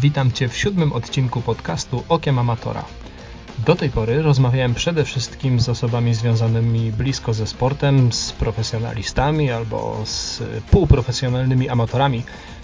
[0.00, 2.84] Witam Cię w siódmym odcinku podcastu Okiem Amatora.
[3.70, 9.96] Do tej pory rozmawiałem przede wszystkim z osobami związanymi blisko ze sportem, z profesjonalistami albo
[10.04, 12.22] z półprofesjonalnymi amatorami.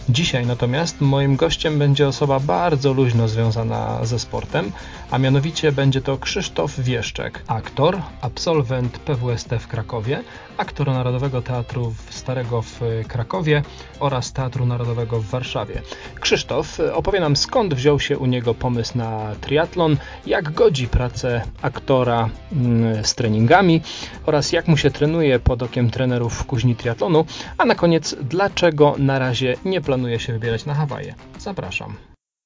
[0.08, 4.72] Dzisiaj natomiast moim gościem będzie osoba bardzo luźno związana ze sportem,
[5.10, 10.22] a mianowicie będzie to Krzysztof Wieszczek, aktor, absolwent PWST w Krakowie,
[10.56, 13.62] aktor Narodowego Teatru Starego w Krakowie
[14.00, 15.82] oraz Teatru Narodowego w Warszawie.
[16.20, 22.30] Krzysztof opowie nam skąd wziął się u niego pomysł na triatlon, jak godzi pracę aktora
[22.52, 23.80] mm, z treningami
[24.26, 27.24] oraz jak mu się trenuje pod okiem trenerów w kuźni triatlonu,
[27.58, 31.14] a na koniec dlaczego na razie nie planuje się wybierać na Hawaje.
[31.38, 31.94] Zapraszam.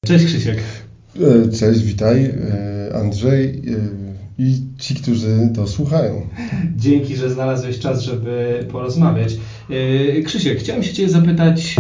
[0.06, 0.58] Cześć Krzysiek.
[1.16, 3.60] E, cześć, witaj e, Andrzej e,
[4.38, 6.28] i ci, którzy to słuchają.
[6.76, 9.36] Dzięki, że znalazłeś czas, żeby porozmawiać.
[10.24, 11.76] Krzysiek, chciałem się Cię zapytać,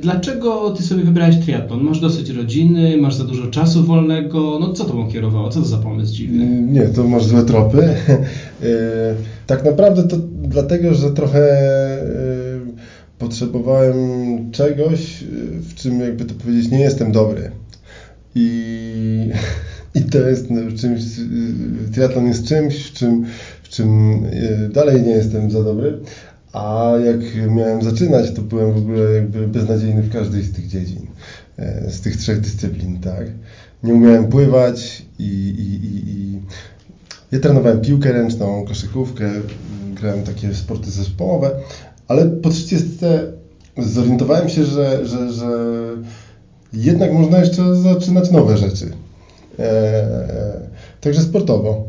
[0.00, 1.80] dlaczego Ty sobie wybrałeś triatlon?
[1.80, 5.48] Masz dosyć rodziny, masz za dużo czasu wolnego, no co Tobą kierowało?
[5.48, 6.46] Co to za pomysł dziwny?
[6.62, 7.88] Nie, to masz złe tropy.
[9.46, 11.42] Tak naprawdę to dlatego, że trochę
[13.18, 13.96] potrzebowałem
[14.50, 15.24] czegoś,
[15.60, 17.50] w czym jakby to powiedzieć nie jestem dobry.
[18.34, 19.30] I,
[19.94, 21.00] i to jest no, czymś,
[21.92, 23.24] triatlon jest czymś, w czym,
[23.62, 24.20] w czym
[24.72, 25.98] dalej nie jestem za dobry.
[26.52, 31.06] A jak miałem zaczynać, to byłem w ogóle jakby beznadziejny w każdej z tych dziedzin,
[31.58, 33.26] e, z tych trzech dyscyplin, tak.
[33.82, 36.40] Nie umiałem pływać i, i, i, i
[37.32, 39.30] ja trenowałem piłkę ręczną, koszykówkę,
[39.94, 41.50] grałem takie sporty zespołowe,
[42.08, 42.88] ale po 30
[43.78, 45.48] zorientowałem się, że, że, że
[46.72, 48.90] jednak można jeszcze zaczynać nowe rzeczy.
[49.58, 50.60] E, e,
[51.00, 51.84] także sportowo.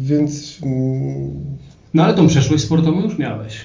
[0.00, 0.58] Więc.
[0.62, 1.49] Mm,
[1.94, 3.60] no ale tą przeszłość sportową już miałeś.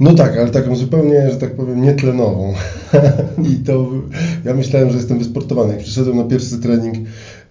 [0.00, 2.54] No tak, ale taką zupełnie, że tak powiem, nietlenową.
[3.52, 3.90] I to
[4.44, 5.72] ja myślałem, że jestem wysportowany.
[5.72, 7.08] Jak przyszedłem na pierwszy trening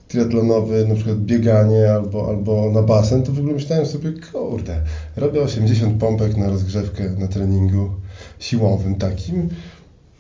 [0.07, 4.81] triatlonowy, na przykład bieganie albo, albo na basen, to w ogóle myślałem sobie, kurde,
[5.16, 7.90] robię 80 pompek na rozgrzewkę na treningu
[8.40, 9.50] siłowym takim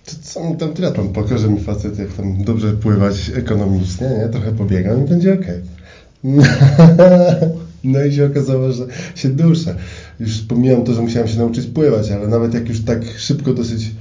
[0.05, 4.29] to co mi tam triatlon pokaże mi facet, jak tam dobrze pływać ekonomicznie, nie?
[4.29, 5.45] Trochę pobiegam i będzie ok.
[7.83, 9.75] No i się okazało, że się duszę.
[10.19, 13.91] Już pomijam to, że musiałem się nauczyć pływać, ale nawet jak już tak szybko dosyć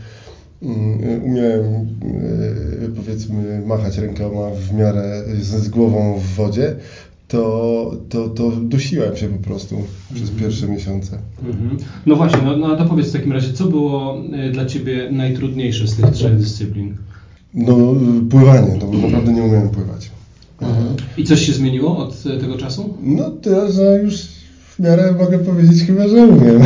[0.63, 6.77] mm, umiałem e, powiedzmy machać rękoma w miarę z, z głową w wodzie,
[7.33, 9.77] to, to, to dusiłem się po prostu
[10.15, 10.41] przez mhm.
[10.41, 11.19] pierwsze miesiące.
[11.47, 11.77] Mhm.
[12.07, 15.89] No właśnie, no, no to powiedz w takim razie, co było e, dla Ciebie najtrudniejsze
[15.89, 16.97] z tych trzech dyscyplin?
[17.55, 17.95] No
[18.31, 20.11] pływanie, no bo naprawdę nie umiałem pływać.
[20.63, 20.97] Mhm.
[21.19, 22.95] I coś się zmieniło od e, tego czasu?
[23.03, 24.15] No tyle, że już
[24.73, 26.63] w miarę mogę powiedzieć chyba, że umiem.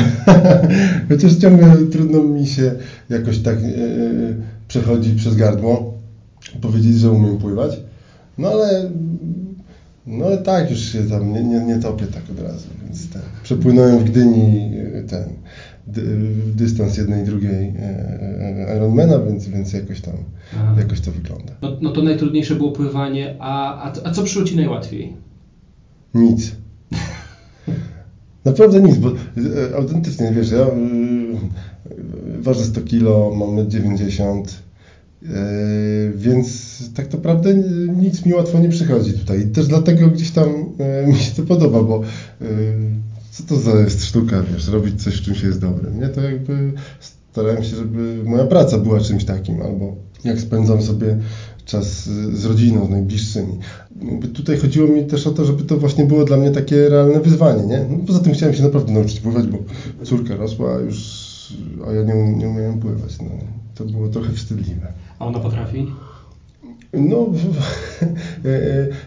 [1.08, 2.74] Chociaż ciągle trudno mi się
[3.10, 4.36] jakoś tak yy,
[4.68, 5.94] przechodzić przez gardło,
[6.60, 7.80] powiedzieć, że umiem pływać.
[8.38, 8.90] No ale
[10.06, 13.08] no tak, już się tam nie, nie, nie topię tak od razu, więc.
[13.42, 14.70] Przepłynąłem w Gdyni
[15.08, 15.24] ten
[16.54, 20.14] dystans jednej i drugiej e, e, Ironmana, więc, więc jakoś tam
[20.78, 21.52] jakoś to wygląda.
[21.62, 25.16] No, no to najtrudniejsze było pływanie, a, a, a co przyszło Ci najłatwiej?
[26.14, 26.56] Nic.
[28.44, 29.12] Naprawdę nic, bo
[29.76, 30.66] autentycznie, wiesz, ja
[32.40, 34.66] ważę 100 kilo, mam 90
[35.22, 37.54] E, więc tak naprawdę
[37.96, 39.40] nic mi łatwo nie przychodzi tutaj.
[39.40, 40.48] I też dlatego gdzieś tam
[40.78, 42.44] e, mi się to podoba, bo e,
[43.36, 46.00] co to za jest sztuka, wiesz, robić coś, w czym się jest dobrym.
[46.00, 46.72] Nie, to jakby
[47.32, 51.18] starałem się, żeby moja praca była czymś takim, albo jak spędzam sobie
[51.64, 53.58] czas z rodziną, z najbliższymi.
[54.34, 57.66] Tutaj chodziło mi też o to, żeby to właśnie było dla mnie takie realne wyzwanie,
[57.66, 57.86] nie?
[57.90, 59.58] No, poza tym chciałem się naprawdę nauczyć pływać, bo
[60.04, 61.26] córka rosła już,
[61.88, 63.18] a ja nie, nie umiałem pływać.
[63.22, 63.30] No,
[63.74, 64.92] to było trochę wstydliwe.
[65.18, 65.86] A ona potrafi?
[66.96, 67.26] No,
[68.44, 68.48] e,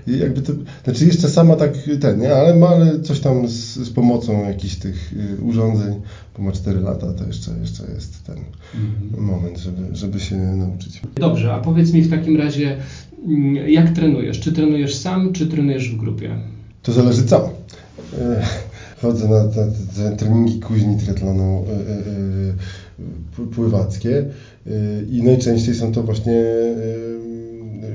[0.08, 0.54] e, jakby to,
[0.84, 2.72] znaczy jeszcze sama tak ten, nie, ale ma
[3.04, 6.02] coś tam z, z pomocą jakichś tych e, urządzeń,
[6.38, 8.38] bo ma 4 lata, to jeszcze, jeszcze jest ten
[8.76, 9.24] mhm.
[9.24, 11.02] moment, żeby, żeby się nauczyć.
[11.16, 12.78] Dobrze, a powiedz mi w takim razie,
[13.28, 14.40] mm, jak trenujesz?
[14.40, 16.36] Czy trenujesz sam, czy trenujesz w grupie?
[16.84, 17.50] To zależy co.
[19.02, 19.72] Chodzę na te,
[20.18, 21.66] treningi kuźni triatlonu
[23.56, 24.26] pływackie
[24.68, 27.19] y, i najczęściej są to właśnie y,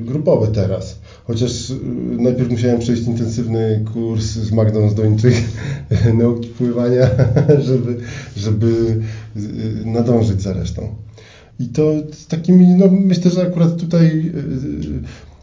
[0.00, 0.98] grupowe teraz.
[1.24, 1.76] Chociaż y,
[2.18, 5.34] najpierw musiałem przejść intensywny kurs z Magdą Zdończyk
[6.20, 7.10] nauki pływania,
[7.68, 7.96] żeby,
[8.36, 9.00] żeby
[9.84, 10.94] nadążyć za resztą.
[11.60, 14.32] I to z takimi, no myślę, że akurat tutaj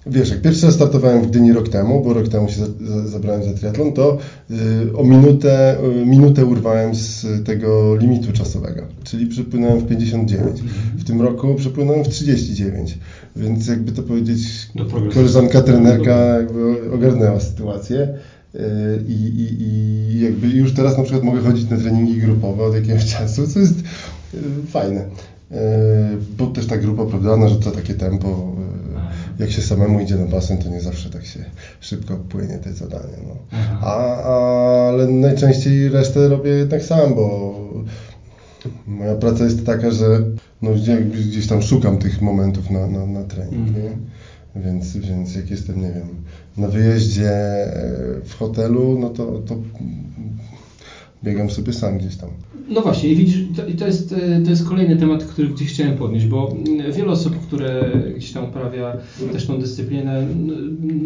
[0.05, 3.07] wiesz, jak pierwszy raz startowałem w Gdyni rok temu, bo rok temu się za, za,
[3.07, 4.17] zabrałem za triatlon, to
[4.51, 10.61] y, o minutę, y, minutę urwałem z tego limitu czasowego, czyli przepłynąłem w 59.
[10.97, 12.97] W tym roku przepłynąłem w 39,
[13.35, 14.39] więc jakby to powiedzieć,
[15.13, 18.13] koleżanka trenerka jakby ogarnęła sytuację.
[18.55, 18.59] Y,
[19.07, 23.05] I, i, I jakby już teraz na przykład mogę chodzić na treningi grupowe od jakiegoś
[23.15, 23.75] czasu, co jest
[24.67, 25.05] fajne.
[26.37, 28.55] Bo też ta grupa, prawda, że to takie tempo,
[29.41, 31.45] jak się samemu idzie na basen, to nie zawsze tak się
[31.79, 33.17] szybko płynie te zadanie.
[33.27, 33.57] No.
[33.81, 34.23] A,
[34.87, 37.55] ale najczęściej resztę robię jednak sam, bo
[38.87, 40.05] moja praca jest taka, że
[40.61, 40.71] no,
[41.11, 43.67] gdzieś tam szukam tych momentów na, na, na trening.
[43.67, 43.83] Mm.
[43.83, 43.91] Nie?
[44.55, 46.07] Więc, więc jak jestem, nie wiem,
[46.57, 47.71] na wyjeździe e,
[48.23, 49.55] w hotelu, no to, to
[51.23, 52.29] biegam sobie sam gdzieś tam.
[52.69, 55.97] No właśnie, i widzisz, to, to, jest, e, to jest kolejny temat, który gdzieś chciałem
[55.97, 58.97] podnieść, bo mm, wiele osób, które gdzieś tam uprawia
[59.31, 60.27] też tą dyscyplinę,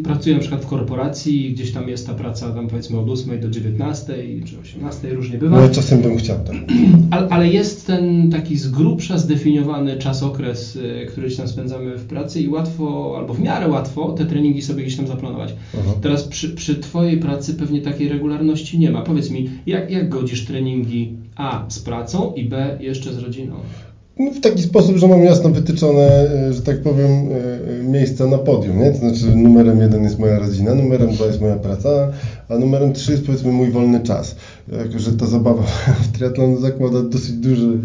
[0.04, 3.50] pracuje na przykład w korporacji, gdzieś tam jest ta praca tam powiedzmy od 8 do
[3.50, 4.14] 19
[4.46, 5.62] czy 18, różnie bywa.
[5.62, 6.56] No czasem bym chciał tak.
[7.12, 11.98] Ale, ale jest ten taki z grubsza zdefiniowany czas, okres, e, który gdzieś tam spędzamy
[11.98, 15.54] w pracy i łatwo, albo w miarę łatwo te treningi sobie gdzieś tam zaplanować.
[15.80, 15.92] Aha.
[16.02, 19.02] Teraz przy, przy Twojej pracy pewnie takiej regularności nie ma.
[19.02, 23.56] Powiedz mi, jak, jak godzisz treningi A z pracą i B jeszcze z rodziną?
[24.20, 28.38] No, w taki sposób, że mam jasno wytyczone, e, że tak powiem, e, miejsca na
[28.38, 28.92] podium, nie?
[28.92, 32.12] To znaczy numerem jeden jest moja rodzina, numerem dwa jest moja praca,
[32.50, 34.36] a numerem trzy jest powiedzmy mój wolny czas.
[34.72, 35.64] Jako, że ta zabawa
[36.04, 37.80] w triatlon zakłada dosyć duży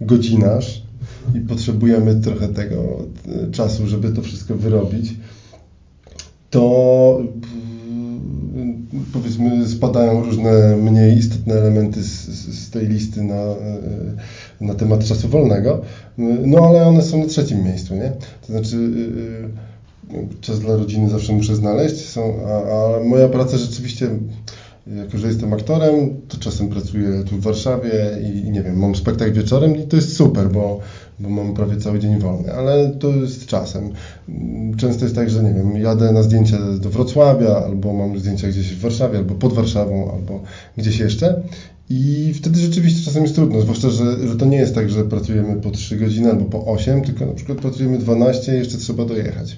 [0.00, 0.82] godzinarz
[1.34, 2.76] i potrzebujemy trochę tego
[3.52, 5.14] czasu, żeby to wszystko wyrobić,
[6.50, 7.22] to
[9.12, 13.56] powiedzmy spadają różne mniej istotne elementy z, z, tej listy na, e,
[14.60, 15.82] na temat czasu wolnego,
[16.46, 18.12] no ale one są na trzecim miejscu, nie?
[18.46, 18.76] To znaczy
[20.12, 24.10] e, e, czas dla rodziny zawsze muszę znaleźć, są, a, a moja praca rzeczywiście
[24.96, 28.94] jako, że jestem aktorem, to czasem pracuję tu w Warszawie i, i, nie wiem, mam
[28.94, 30.80] spektakl wieczorem i to jest super, bo
[31.20, 33.90] bo mam prawie cały dzień wolny, ale to jest czasem.
[34.76, 38.74] Często jest tak, że nie wiem, jadę na zdjęcie do Wrocławia, albo mam zdjęcia gdzieś
[38.74, 40.42] w Warszawie, albo pod Warszawą, albo
[40.76, 41.42] gdzieś jeszcze.
[41.90, 45.60] I wtedy rzeczywiście czasem jest trudno, zwłaszcza, że, że to nie jest tak, że pracujemy
[45.60, 49.56] po 3 godziny albo po 8, tylko na przykład pracujemy 12 i jeszcze trzeba dojechać.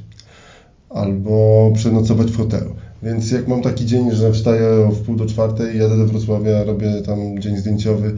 [0.91, 2.75] Albo przenocować w hotelu.
[3.03, 7.03] Więc jak mam taki dzień, że wstaję w pół do czwartej, jadę do Wrocławia, robię
[7.06, 8.17] tam dzień zdjęciowy,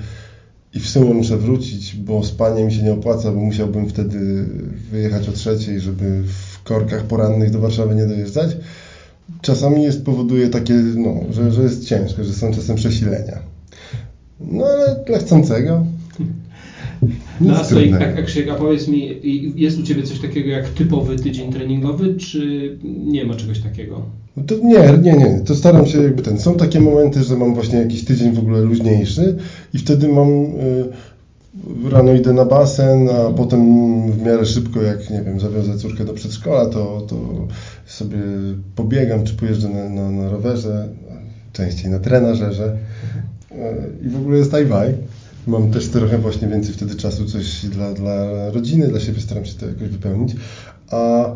[0.75, 4.47] i w sumie muszę wrócić, bo spanie mi się nie opłaca, bo musiałbym wtedy
[4.91, 8.57] wyjechać o trzeciej, żeby w korkach porannych do Warszawy nie dojeżdżać.
[9.41, 13.39] Czasami jest, powoduje takie, no, że, że jest ciężko, że są czasem przesilenia.
[14.41, 15.87] No ale dla chcącego.
[17.41, 17.95] No a, słuchaj,
[18.51, 19.21] a, powiedz mi,
[19.57, 24.03] jest u Ciebie coś takiego jak typowy tydzień treningowy, czy nie ma czegoś takiego?
[24.37, 25.41] No to nie, nie, nie.
[25.41, 26.41] To staram się jakby ten.
[26.41, 29.37] Są takie momenty, że mam właśnie jakiś tydzień w ogóle luźniejszy
[29.75, 35.23] i wtedy mam y, rano idę na basen, a potem w miarę szybko, jak nie
[35.23, 37.17] wiem, zawiozę córkę do przedszkola, to, to
[37.87, 38.19] sobie
[38.77, 40.89] pobiegam, czy pojeżdżę na, na, na rowerze,
[41.53, 42.77] częściej na trenażerze
[43.53, 44.95] y, i w ogóle jest tajwaj.
[45.47, 49.55] Mam też trochę właśnie więcej wtedy czasu, coś dla, dla rodziny, dla siebie staram się
[49.55, 50.37] to jakoś wypełnić.
[50.91, 51.31] A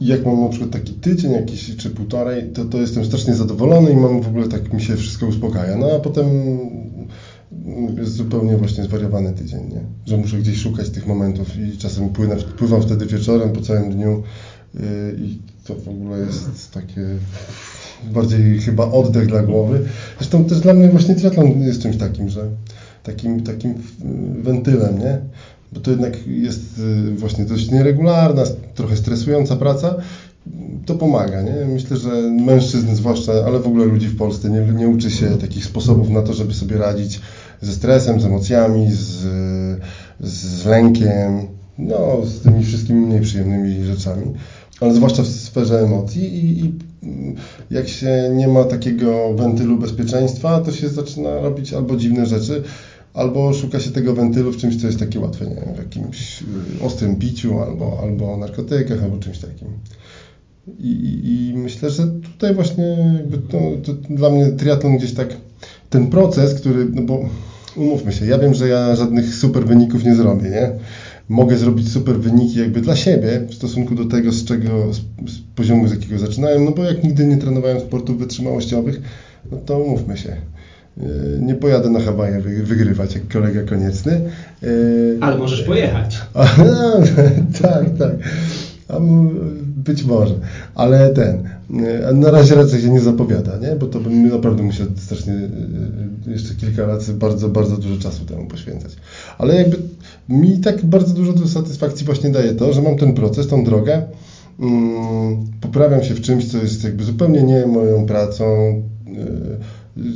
[0.00, 3.90] i jak mam na przykład taki tydzień jakiś czy półtorej, to, to jestem strasznie zadowolony
[3.90, 5.76] i mam w ogóle tak mi się wszystko uspokaja.
[5.76, 6.26] No a potem
[7.98, 9.80] jest zupełnie właśnie zwariowany tydzień, nie?
[10.06, 14.22] że muszę gdzieś szukać tych momentów i czasem płynę, pływam wtedy wieczorem po całym dniu
[14.74, 14.80] yy,
[15.18, 17.02] i to w ogóle jest takie
[18.04, 19.84] bardziej chyba oddech dla głowy.
[20.18, 22.48] Zresztą też dla mnie właśnie triatlon jest czymś takim, że
[23.02, 23.74] takim, takim
[24.42, 25.18] wentylem, nie?
[25.72, 28.42] bo to jednak jest y, właśnie dość nieregularna,
[28.74, 29.94] trochę stresująca praca,
[30.86, 31.42] to pomaga.
[31.42, 31.66] Nie?
[31.68, 32.10] Myślę, że
[32.46, 36.22] mężczyzn zwłaszcza, ale w ogóle ludzi w Polsce nie, nie uczy się takich sposobów na
[36.22, 37.20] to, żeby sobie radzić
[37.60, 39.26] ze stresem, z emocjami, z,
[40.20, 44.32] z lękiem, no, z tymi wszystkimi mniej przyjemnymi rzeczami,
[44.80, 46.74] ale zwłaszcza w sferze emocji i, i
[47.70, 52.62] jak się nie ma takiego wentylu bezpieczeństwa, to się zaczyna robić albo dziwne rzeczy,
[53.14, 56.42] albo szuka się tego wentylu w czymś, co jest takie łatwe, nie wiem, w jakimś
[56.42, 59.68] y, ostrym piciu, albo, albo narkotykach, albo czymś takim.
[60.78, 62.84] I, i, I, myślę, że tutaj właśnie
[63.16, 65.28] jakby to, to dla mnie triatlon gdzieś tak,
[65.90, 67.28] ten proces, który, no bo
[67.76, 70.72] umówmy się, ja wiem, że ja żadnych super wyników nie zrobię, nie?
[71.28, 74.96] Mogę zrobić super wyniki jakby dla siebie w stosunku do tego, z czego, z,
[75.30, 79.00] z poziomu, z jakiego zaczynałem, no bo jak nigdy nie trenowałem sportów wytrzymałościowych,
[79.52, 80.36] no to umówmy się
[81.40, 84.20] nie pojadę na Hawaje wygrywać jak kolega konieczny.
[85.20, 86.18] Ale możesz pojechać.
[87.62, 88.12] tak, tak.
[89.76, 90.34] Być może,
[90.74, 91.48] ale ten,
[92.14, 93.76] na razie raczej się nie zapowiada, nie?
[93.76, 95.34] bo to bym naprawdę musiał strasznie
[96.26, 98.96] jeszcze kilka lat bardzo, bardzo dużo czasu temu poświęcać.
[99.38, 99.76] Ale jakby
[100.28, 104.02] mi tak bardzo dużo satysfakcji właśnie daje to, że mam ten proces, tą drogę,
[104.60, 108.44] mm, poprawiam się w czymś, co jest jakby zupełnie nie moją pracą,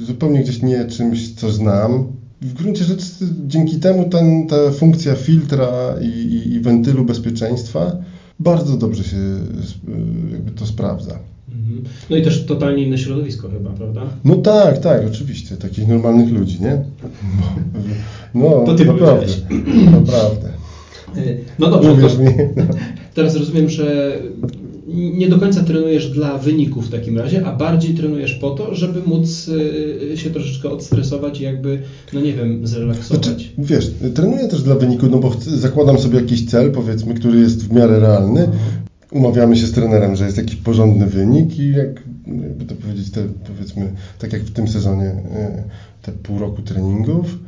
[0.07, 2.07] zupełnie gdzieś nie czymś, co znam.
[2.43, 3.05] W gruncie rzeczy
[3.47, 7.97] dzięki temu ten, ta funkcja filtra i, i, i wentylu bezpieczeństwa
[8.41, 9.17] bardzo dobrze się
[10.57, 11.19] to sprawdza.
[11.53, 11.85] Mhm.
[12.11, 14.03] No i też totalnie inne środowisko chyba, prawda?
[14.25, 15.57] No tak, tak, oczywiście.
[15.57, 16.85] Takich normalnych ludzi, nie?
[18.35, 19.27] No, to ty naprawdę.
[19.93, 20.49] Naprawdę.
[21.59, 21.93] No dobrze.
[21.93, 22.27] Uwierz mi.
[22.57, 22.65] No.
[23.15, 24.17] Teraz rozumiem, że
[24.95, 29.03] nie do końca trenujesz dla wyników w takim razie, a bardziej trenujesz po to, żeby
[29.07, 31.79] móc y, się troszeczkę odstresować i jakby,
[32.13, 33.27] no nie wiem, zrelaksować.
[33.27, 37.69] Znaczy, wiesz, trenuję też dla wyniku, no bo zakładam sobie jakiś cel, powiedzmy, który jest
[37.69, 38.49] w miarę realny.
[39.13, 43.21] Umawiamy się z trenerem, że jest jakiś porządny wynik i jak, jakby to powiedzieć, te,
[43.47, 45.63] powiedzmy, tak jak w tym sezonie, y,
[46.03, 47.39] te pół roku treningów,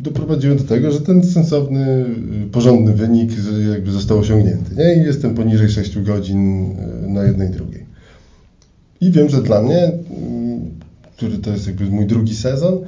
[0.00, 2.06] doprowadziłem do tego, że ten sensowny,
[2.44, 3.30] y, porządny wynik
[3.72, 4.74] jakby został osiągnięty.
[4.74, 4.94] Nie?
[4.94, 6.70] I jestem poniżej 6 godzin
[7.04, 7.86] y, na jednej drugiej.
[9.00, 9.92] I wiem, że dla mnie, y,
[11.16, 12.78] który to jest jakby mój drugi sezon,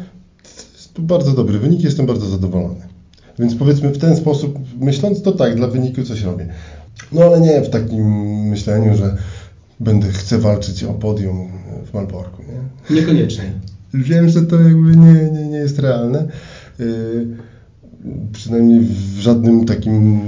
[0.95, 2.81] to bardzo dobry wynik, jestem bardzo zadowolony.
[3.39, 6.49] Więc powiedzmy w ten sposób, myśląc, to tak, dla wyniku coś robię.
[7.13, 8.05] No ale nie w takim
[8.49, 9.17] myśleniu, że
[9.81, 11.49] będę, chcę walczyć o podium
[11.87, 12.43] w Malborku.
[12.43, 12.97] Nie?
[12.97, 13.45] Niekoniecznie.
[13.95, 16.29] Wiem, że to jakby nie, nie, nie jest realne.
[16.81, 17.27] Y,
[18.33, 20.21] przynajmniej w żadnym takim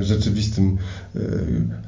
[0.00, 0.76] rzeczywistym
[1.16, 1.20] y,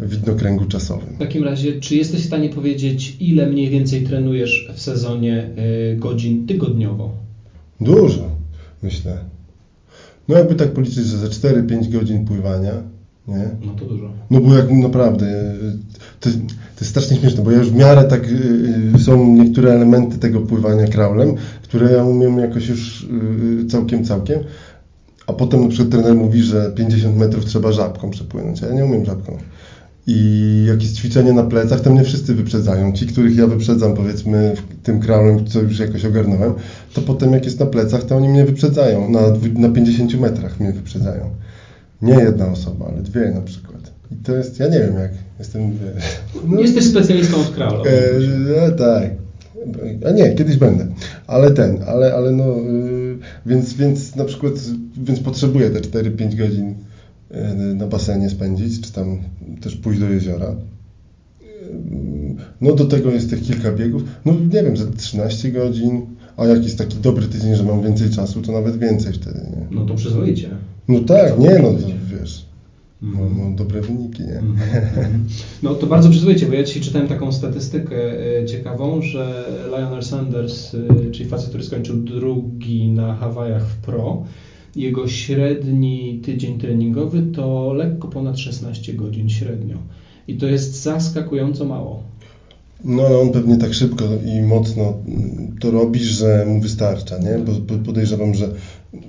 [0.00, 1.14] widnokręgu czasowym.
[1.14, 5.50] W takim razie, czy jesteś w stanie powiedzieć, ile mniej więcej trenujesz w sezonie
[5.92, 7.12] y, godzin tygodniowo?
[7.80, 8.28] Dużo,
[8.82, 9.18] myślę.
[10.28, 12.72] No jakby tak policzyć, że za 4-5 godzin pływania,
[13.28, 13.50] nie?
[13.66, 14.10] No to dużo.
[14.30, 15.54] No bo jak naprawdę,
[16.20, 18.28] to, to jest strasznie śmieszne, bo ja już w miarę tak,
[18.98, 23.02] są niektóre elementy tego pływania kraulem, które ja umiem jakoś już
[23.62, 24.38] y, całkiem, całkiem.
[25.26, 28.84] A potem na przykład trener mówi, że 50 metrów trzeba żabką przepłynąć, a ja nie
[28.84, 29.38] umiem żabką.
[30.06, 32.92] I jakieś ćwiczenie na plecach, to mnie wszyscy wyprzedzają.
[32.92, 36.54] Ci, których ja wyprzedzam, powiedzmy, tym kraulem, co już jakoś ogarnąłem,
[36.92, 39.10] to potem jak jest na plecach, to oni mnie wyprzedzają.
[39.10, 39.20] Na,
[39.54, 41.30] na 50 metrach mnie wyprzedzają.
[42.02, 43.92] Nie jedna osoba, ale dwie na przykład.
[44.10, 45.78] I to jest, ja nie wiem jak, jestem...
[46.48, 47.84] No, Jesteś specjalistą od kraula.
[47.84, 49.10] E, e, tak.
[50.08, 50.86] A nie, kiedyś będę.
[51.26, 54.52] Ale ten, ale, ale no, yy, więc, więc na przykład,
[54.96, 56.74] więc potrzebuję te 4-5 godzin
[57.74, 59.18] na basenie spędzić, czy tam
[59.60, 60.54] też pójść do jeziora.
[62.60, 64.02] No do tego jest tych kilka biegów.
[64.24, 66.06] No nie wiem, za 13 godzin,
[66.36, 69.76] a jak jest taki dobry tydzień, że mam więcej czasu, to nawet więcej wtedy, nie?
[69.76, 70.50] No to przyzwoicie.
[70.88, 71.68] No tak, nie no,
[72.18, 72.46] wiesz.
[73.02, 74.38] No, no, dobre wyniki, nie?
[74.38, 75.24] Mhm.
[75.62, 77.96] No to bardzo przyzwoicie, bo ja dzisiaj czytałem taką statystykę
[78.40, 84.24] e, ciekawą, że Lionel Sanders, e, czyli facet, który skończył drugi na Hawajach w Pro,
[84.76, 89.76] jego średni tydzień treningowy to lekko ponad 16 godzin średnio.
[90.28, 92.02] I to jest zaskakująco mało.
[92.84, 94.94] No ale on pewnie tak szybko i mocno
[95.60, 97.38] to robi, że mu wystarcza, nie?
[97.38, 98.48] Bo podejrzewam, że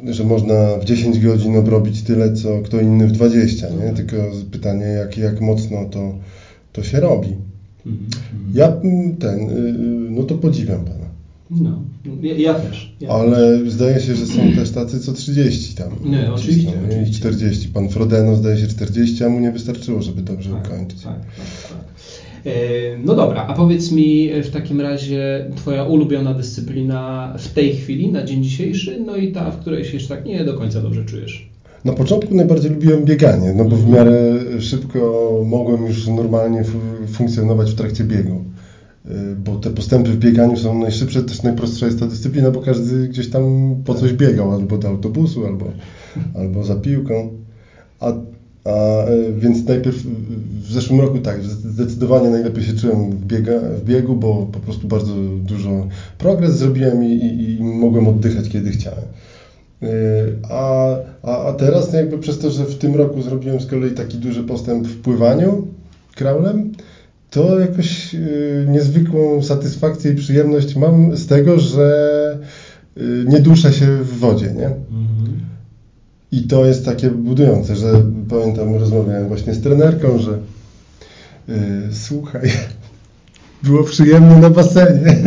[0.09, 3.73] że można w 10 godzin obrobić tyle, co kto inny w 20, nie?
[3.73, 3.95] Mhm.
[3.95, 4.17] Tylko
[4.51, 6.15] pytanie, jak, jak mocno to,
[6.71, 7.35] to się robi.
[7.85, 8.09] Mhm.
[8.53, 8.71] Ja
[9.19, 9.73] ten, y,
[10.11, 11.03] no to podziwiam Pana.
[11.51, 11.83] No,
[12.21, 12.95] ja, ja też.
[12.99, 13.71] Ja Ale też.
[13.71, 15.89] zdaje się, że są też tacy co 30 tam.
[16.05, 16.61] Nie, oczywiście.
[16.61, 17.19] Cisną, oczywiście.
[17.19, 17.67] 40.
[17.67, 21.01] Pan Frodeno zdaje się 40, a mu nie wystarczyło, żeby dobrze tak, ukończyć.
[21.01, 21.83] Tak, tak, tak.
[22.45, 22.51] E,
[23.05, 28.23] no dobra, a powiedz mi w takim razie Twoja ulubiona dyscyplina w tej chwili, na
[28.23, 31.49] dzień dzisiejszy, no i ta, w której się jeszcze tak nie do końca dobrze czujesz.
[31.85, 36.63] Na początku najbardziej lubiłem bieganie, no bo w miarę szybko mogłem już normalnie
[37.07, 38.43] funkcjonować w trakcie biegu.
[39.05, 43.07] E, bo te postępy w bieganiu są najszybsze, też najprostsza jest ta dyscyplina, bo każdy
[43.07, 45.65] gdzieś tam po coś biegał, albo do autobusu, albo,
[46.35, 47.29] albo za piłką.
[47.99, 48.13] A
[48.65, 48.69] a,
[49.05, 49.97] e, więc najpierw
[50.61, 54.87] w zeszłym roku tak, zdecydowanie najlepiej się czułem w, biega, w biegu, bo po prostu
[54.87, 59.05] bardzo dużo progres zrobiłem i, i, i mogłem oddychać kiedy chciałem.
[59.83, 59.87] E,
[60.49, 64.17] a, a, a teraz jakby przez to, że w tym roku zrobiłem z kolei taki
[64.17, 65.67] duży postęp w pływaniu
[66.15, 66.71] kraulem,
[67.29, 72.37] to jakoś y, niezwykłą satysfakcję i przyjemność mam z tego, że
[73.25, 74.69] nie duszę się w wodzie, nie?
[76.33, 80.39] I to jest takie budujące, że pamiętam, rozmawiałem właśnie z trenerką, że
[81.47, 81.55] yy,
[81.91, 82.41] słuchaj,
[83.63, 85.17] było przyjemnie na basenie.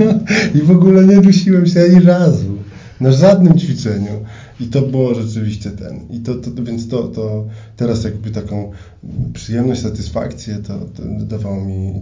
[0.58, 2.58] I w ogóle nie dusiłem się ani razu.
[3.00, 4.24] Na żadnym ćwiczeniu.
[4.60, 6.00] I to było rzeczywiście ten.
[6.10, 7.44] I to, to więc to, to
[7.76, 8.70] teraz jakby taką
[9.32, 11.94] przyjemność, satysfakcję to, to dawało mi yy,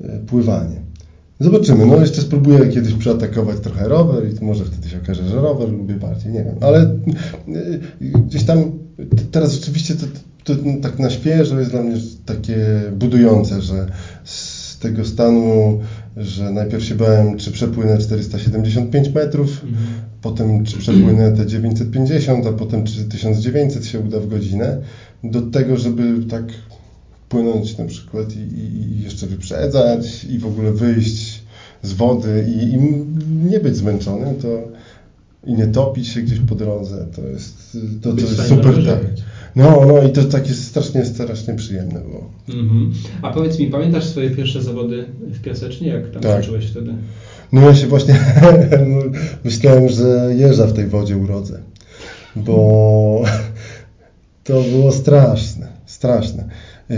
[0.00, 0.87] yy, pływanie.
[1.40, 1.86] Zobaczymy.
[1.86, 5.94] No jeszcze spróbuję kiedyś przeatakować trochę rower i może wtedy się okaże, że rower lubię
[5.94, 6.54] bardziej, nie wiem.
[6.60, 6.96] Ale
[7.46, 8.72] yy, gdzieś tam
[9.30, 10.06] teraz rzeczywiście to,
[10.44, 12.56] to, to tak na świeżo jest dla mnie takie
[12.92, 13.86] budujące, że
[14.24, 15.80] z tego stanu,
[16.16, 19.86] że najpierw się bałem, czy przepłynę 475 metrów, mhm.
[20.22, 24.82] potem czy przepłynę te 950, a potem czy 1900 się uda w godzinę,
[25.24, 26.44] do tego, żeby tak
[27.28, 31.42] płynąć na przykład i, i jeszcze wyprzedzać i w ogóle wyjść
[31.82, 32.78] z wody i, i
[33.50, 34.48] nie być zmęczonym, to
[35.46, 38.74] i nie topić się gdzieś po drodze, to jest, to, to jest super.
[38.86, 38.98] Tak.
[39.56, 42.30] No, no i to takie strasznie, strasznie przyjemne było.
[42.48, 42.92] Mhm.
[43.22, 45.88] A powiedz mi, pamiętasz swoje pierwsze zawody w Piasecznie?
[45.88, 46.44] Jak tam tak.
[46.44, 46.94] czułeś wtedy?
[47.52, 48.20] No ja się właśnie
[49.44, 51.62] myślałem, że jeża w tej wodzie urodzę,
[52.36, 53.22] bo
[54.44, 56.48] to było straszne, straszne.
[56.90, 56.96] Yy,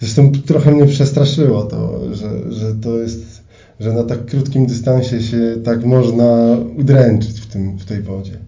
[0.00, 3.42] zresztą trochę mnie przestraszyło to, że, że to jest,
[3.80, 8.38] że na tak krótkim dystansie się tak można udręczyć w, tym, w tej wodzie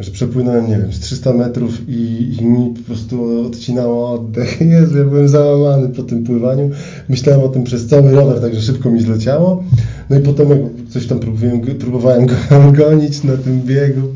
[0.00, 4.60] że przepłynąłem, nie wiem, z 300 metrów i, i mi po prostu odcinało oddech.
[4.70, 6.70] Jezu, ja byłem załamany po tym pływaniu.
[7.08, 9.64] Myślałem o tym przez cały rower, także szybko mi zleciało.
[10.10, 12.34] No i potem jak coś tam próbowałem, próbowałem go
[12.84, 14.08] gonić na tym biegu.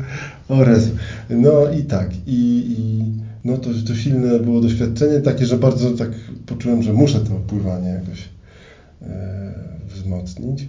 [0.49, 0.89] Oraz.
[1.29, 2.09] No i tak.
[2.27, 3.03] I, i
[3.45, 6.09] no to, to silne było doświadczenie, takie, że bardzo tak
[6.45, 8.29] poczułem, że muszę to pływanie jakoś
[9.01, 9.53] e,
[9.87, 10.67] wzmocnić.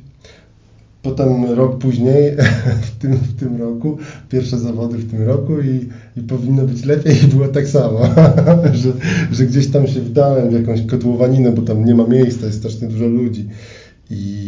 [1.03, 2.37] Potem rok później,
[2.87, 7.25] w tym, w tym roku, pierwsze zawody w tym roku i, i powinno być lepiej
[7.25, 8.01] i było tak samo,
[8.83, 8.93] że,
[9.33, 12.89] że gdzieś tam się wdałem w jakąś kotłowaninę, bo tam nie ma miejsca, jest strasznie
[12.89, 13.49] dużo ludzi.
[14.11, 14.45] I,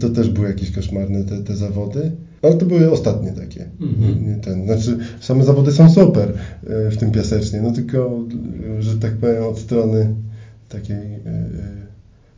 [0.00, 2.12] to też były jakieś koszmarne te, te zawody.
[2.42, 3.68] Ale to były ostatnie takie.
[3.80, 4.26] Mhm.
[4.26, 4.64] Nie ten.
[4.64, 6.32] Znaczy, same zawody są super
[6.66, 8.24] e, w tym piasecznie, no tylko,
[8.78, 10.14] że tak powiem, od strony
[10.68, 11.48] takiej e,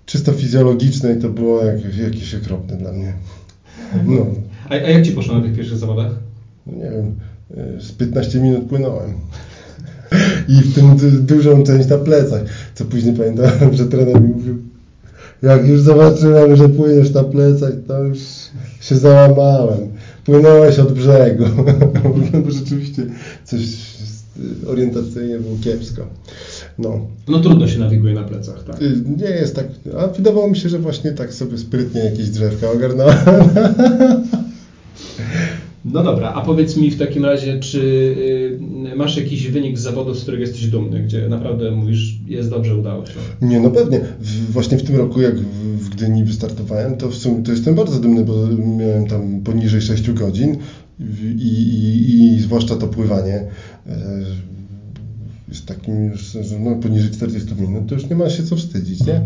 [0.06, 3.12] czysto fizjologicznej to było jakieś, jakieś okropne dla mnie.
[4.06, 4.26] No.
[4.68, 6.12] A, a jak Ci poszło na tych pierwszych zawodach?
[6.66, 7.14] No nie wiem,
[7.80, 9.14] z 15 minut płynąłem.
[10.48, 12.42] I w tym dużą część na plecach.
[12.74, 14.58] Co później pamiętam, że trener mi mówił,
[15.42, 18.18] jak już zobaczyłem, że płyniesz na plecach, to już
[18.81, 19.79] się załamałem.
[20.24, 21.44] Płynąłeś od brzegu.
[22.44, 23.03] Bo rzeczywiście
[23.44, 23.61] coś
[24.66, 26.07] orientacyjnie było kiepsko.
[26.79, 27.07] No.
[27.29, 28.83] no trudno się nawiguje na plecach, tak?
[28.83, 29.66] Y, nie jest tak,
[29.98, 33.16] a wydawało mi się, że właśnie tak sobie sprytnie jakieś drzewka ogarnąłem.
[35.92, 37.81] No dobra, a powiedz mi w takim razie, czy
[38.92, 42.76] y, masz jakiś wynik z zawodu, z którego jesteś dumny, gdzie naprawdę mówisz, jest dobrze,
[42.76, 43.12] udało się?
[43.42, 44.00] Nie, no pewnie.
[44.50, 48.24] właśnie w tym roku, jak w, Gdyni wystartowałem, to w sumie to jestem bardzo dumny,
[48.24, 48.35] bo
[48.79, 50.57] miałem tam poniżej 6 godzin
[51.38, 53.44] i, i, i zwłaszcza to pływanie
[53.87, 53.96] e,
[55.48, 59.07] jest takim już, że no, poniżej 40 minut, to już nie ma się co wstydzić,
[59.07, 59.22] nie?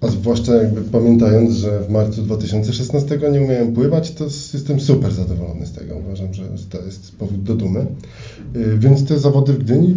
[0.00, 5.66] A zwłaszcza jakby pamiętając, że w marcu 2016 nie umiałem pływać, to jestem super zadowolony
[5.66, 5.96] z tego.
[5.96, 7.86] Uważam, że to jest powód do dumy.
[8.56, 9.96] Y, więc te zawody w Gdyni,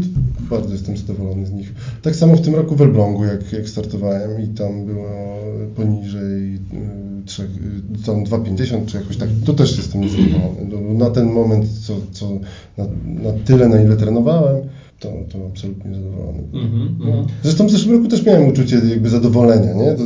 [0.50, 1.74] bardzo jestem zadowolony z nich.
[2.02, 5.10] Tak samo w tym roku w Elblągu, jak, jak startowałem i tam było
[5.76, 6.60] poniżej
[7.26, 10.94] 3, y, y, 2,50 czy jakoś tak, to też jestem zadowolony.
[10.94, 12.30] Na ten moment, co, co
[12.78, 14.58] na, na tyle, na ile trenowałem,
[15.02, 16.44] to, to absolutnie zadowolony.
[16.54, 17.26] Mm -hmm, no.
[17.44, 19.94] Zresztą w zeszłym roku też miałem uczucie jakby zadowolenia, nie?
[19.94, 20.04] To,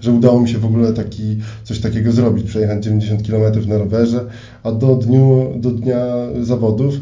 [0.00, 4.24] że udało mi się w ogóle taki, coś takiego zrobić, przejechać 90 km na rowerze,
[4.62, 6.06] a do, dniu, do dnia
[6.42, 6.94] zawodów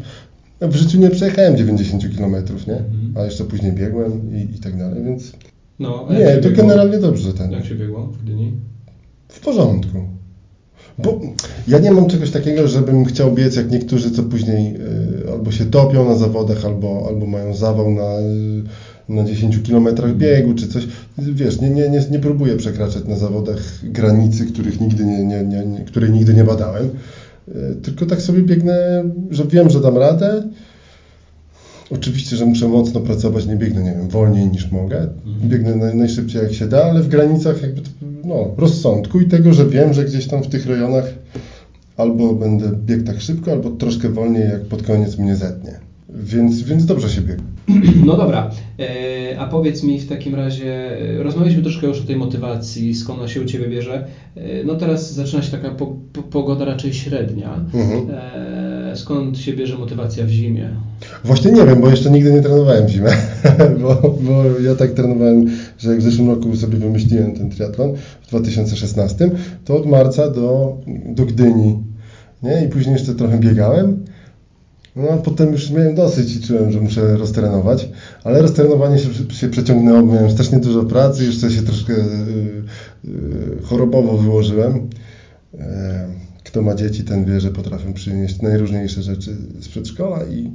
[0.61, 2.73] w życiu nie przejechałem 90 km, nie?
[2.73, 3.19] -hmm.
[3.19, 5.31] A jeszcze później biegłem i, i tak dalej, więc
[5.79, 6.63] no, nie, to biegło?
[6.63, 7.33] generalnie dobrze.
[7.33, 7.51] Ten.
[7.51, 8.51] Jak się biegło w Gdyni?
[9.27, 9.97] W porządku.
[10.97, 11.21] Bo
[11.67, 14.75] ja nie mam czegoś takiego, żebym chciał biec jak niektórzy, co później
[15.25, 18.09] y, albo się topią na zawodach, albo, albo mają zawał na,
[19.09, 20.87] na 10 kilometrach biegu, czy coś.
[21.17, 25.85] Wiesz, nie, nie, nie, nie próbuję przekraczać na zawodach granicy, których nigdy nie, nie, nie,
[25.85, 26.89] której nigdy nie badałem.
[27.47, 30.43] Y, tylko tak sobie biegnę, że wiem, że dam radę,
[31.93, 34.97] Oczywiście, że muszę mocno pracować, nie biegnę, nie wiem, wolniej niż mogę.
[34.97, 35.49] Mhm.
[35.49, 37.81] Biegnę naj, najszybciej jak się da, ale w granicach jakby
[38.25, 41.13] no, rozsądku i tego, że wiem, że gdzieś tam w tych rejonach
[41.97, 45.79] albo będę biegł tak szybko, albo troszkę wolniej, jak pod koniec mnie zetnie.
[46.09, 47.41] Więc, więc dobrze się biegł.
[48.05, 52.15] No dobra, e, a powiedz mi w takim razie, e, rozmawialiśmy troszkę już o tej
[52.15, 54.07] motywacji, skąd ona się u Ciebie bierze.
[54.35, 57.65] E, no teraz zaczyna się taka po, po, pogoda raczej średnia.
[57.73, 58.07] Mhm.
[58.95, 60.69] skąd się bierze motywacja w zimie?
[61.23, 63.11] Właśnie nie wiem, bo jeszcze nigdy nie trenowałem w zimę,
[63.81, 65.45] bo, bo ja tak trenowałem,
[65.77, 69.29] że jak w zeszłym roku sobie wymyśliłem ten triatlon w 2016,
[69.65, 71.83] to od marca do, do Gdyni,
[72.43, 72.65] nie?
[72.65, 74.05] I później jeszcze trochę biegałem,
[74.95, 77.89] no a potem już miałem dosyć i czułem, że muszę roztrenować,
[78.23, 82.63] ale roztrenowanie się, się przeciągnęło, miałem strasznie dużo pracy, jeszcze się troszkę yy,
[83.03, 84.89] yy, chorobowo wyłożyłem.
[85.53, 85.59] Yy,
[86.43, 90.51] kto ma dzieci, ten wie, że potrafię przynieść najróżniejsze rzeczy z przedszkola i,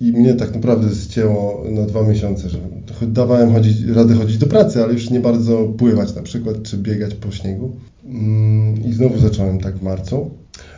[0.00, 2.58] i mnie tak naprawdę zcięło na dwa miesiące, że
[3.02, 7.14] dawałem chodzić, radę chodzić do pracy, ale już nie bardzo pływać na przykład, czy biegać
[7.14, 7.70] po śniegu.
[8.04, 10.30] Mm, I znowu zacząłem tak w marcu.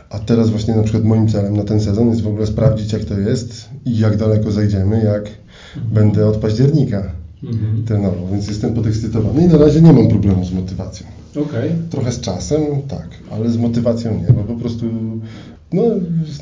[0.09, 3.05] A teraz właśnie na przykład moim celem na ten sezon jest w ogóle sprawdzić, jak
[3.05, 5.29] to jest i jak daleko zajdziemy, jak
[5.75, 5.93] mhm.
[5.93, 7.11] będę od października
[7.43, 7.83] mhm.
[7.85, 11.07] trenował, więc jestem podekscytowany i na razie nie mam problemu z motywacją.
[11.31, 11.75] Okay.
[11.89, 14.85] Trochę z czasem, tak, ale z motywacją nie, bo po prostu
[15.73, 15.83] no,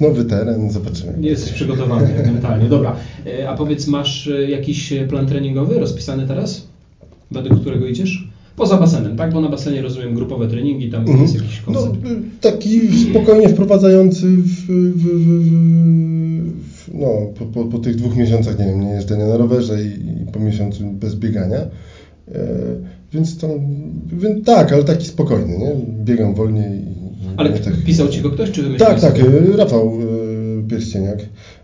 [0.01, 1.13] nowy teren, zobaczymy.
[1.17, 2.69] Nie jesteś przygotowany mentalnie.
[2.69, 6.67] Dobra, e, a powiedz, masz e, jakiś plan treningowy rozpisany teraz?
[7.31, 8.27] Według którego idziesz?
[8.55, 9.33] Poza basenem, tak?
[9.33, 11.21] Bo na basenie rozumiem grupowe treningi, tam mhm.
[11.21, 11.97] jest jakiś koncept.
[12.03, 12.09] No,
[12.41, 15.03] taki spokojnie wprowadzający w, w,
[16.55, 17.07] w, no,
[17.39, 20.39] po, po, po, tych dwóch miesiącach, nie wiem, nie jeżdżenia na rowerze i, i po
[20.39, 21.57] miesiącu bez biegania.
[21.57, 21.67] E,
[23.13, 23.49] więc tam,
[24.13, 25.71] więc tak, ale taki spokojny, nie?
[26.03, 26.81] Biegam wolniej.
[27.37, 27.83] Ale tak...
[27.85, 29.15] pisał Ci go ktoś, czy Tak, tak,
[29.57, 31.19] Rafał e, Pierścieniak,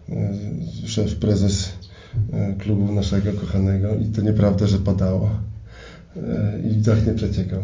[0.10, 0.34] e,
[0.86, 1.72] szef, prezes
[2.60, 5.30] klubu naszego kochanego i to nieprawda, że padało.
[6.72, 7.64] I dach nie przeciekał.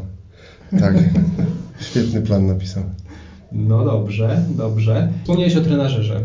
[0.79, 0.95] Tak,
[1.89, 2.83] świetny plan napisał.
[3.51, 5.11] No dobrze, dobrze.
[5.21, 6.21] Wspomniałeś o trenażerze.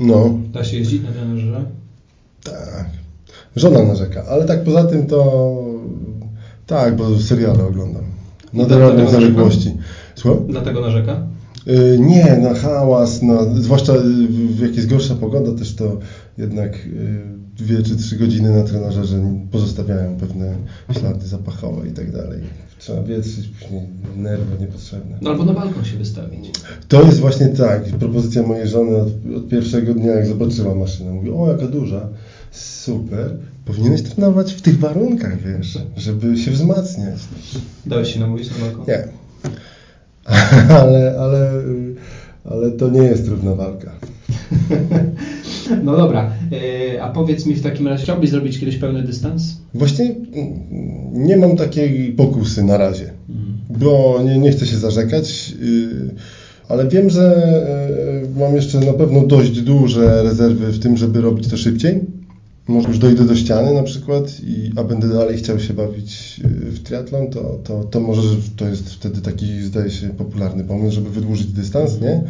[0.00, 0.38] No.
[0.52, 1.64] Da się jeździć na trenażerze?
[2.44, 2.86] Tak.
[3.56, 5.52] Żona narzeka, ale tak poza tym to
[6.66, 8.04] tak, bo seriale oglądam.
[8.52, 9.74] Na terenie zaległości.
[10.22, 10.46] Słucham?
[10.48, 11.26] Dlatego narzeka?
[11.66, 13.92] Yy, nie, na hałas, na, zwłaszcza
[14.62, 15.98] jak jest gorsza pogoda, też to
[16.38, 17.20] jednak yy,
[17.56, 19.16] dwie czy trzy godziny na trenażerze
[19.50, 20.54] pozostawiają pewne
[21.00, 22.40] ślady zapachowe i tak dalej.
[22.78, 23.82] Trzeba wietrzyć później
[24.16, 25.18] nerwy niepotrzebne.
[25.20, 26.50] No albo na balkon się wystawić.
[26.88, 27.84] To jest właśnie tak.
[27.84, 31.10] Propozycja mojej żony od, od pierwszego dnia, jak zobaczyła maszynę.
[31.10, 32.08] Mówi, o jaka duża,
[32.50, 33.36] super.
[33.64, 37.18] Powinieneś trenować w tych warunkach, wiesz, żeby się wzmacniać.
[37.86, 38.84] Dałeś się namówić na balkon?
[38.88, 39.08] Nie.
[40.80, 41.50] ale, ale,
[42.44, 43.92] ale to nie jest trudna walka.
[45.84, 49.42] No dobra, e, a powiedz mi w takim razie, chciałbyś zrobić kiedyś pełny dystans?
[49.74, 50.14] Właśnie
[51.12, 53.58] nie mam takiej pokusy na razie, mhm.
[53.70, 56.14] bo nie, nie chcę się zarzekać, y,
[56.68, 57.36] ale wiem, że
[58.36, 62.00] e, mam jeszcze na pewno dość duże rezerwy w tym, żeby robić to szybciej.
[62.72, 66.48] Może już dojdę do ściany na przykład, i, a będę dalej chciał się bawić y,
[66.70, 71.10] w triatlon, to, to, to może to jest wtedy taki, zdaje się, popularny pomysł, żeby
[71.10, 72.22] wydłużyć dystans, nie?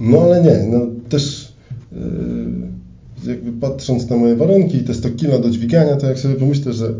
[0.00, 1.52] No ale nie, no też
[1.92, 6.34] Yy, jakby patrząc na moje warunki i te 100 kilo do dźwigania, to jak sobie
[6.34, 6.94] pomyślę, że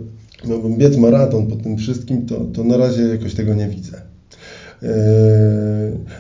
[0.49, 4.03] miałbym biec maraton po tym wszystkim, to, to na razie jakoś tego nie widzę.
[4.83, 4.88] Yy,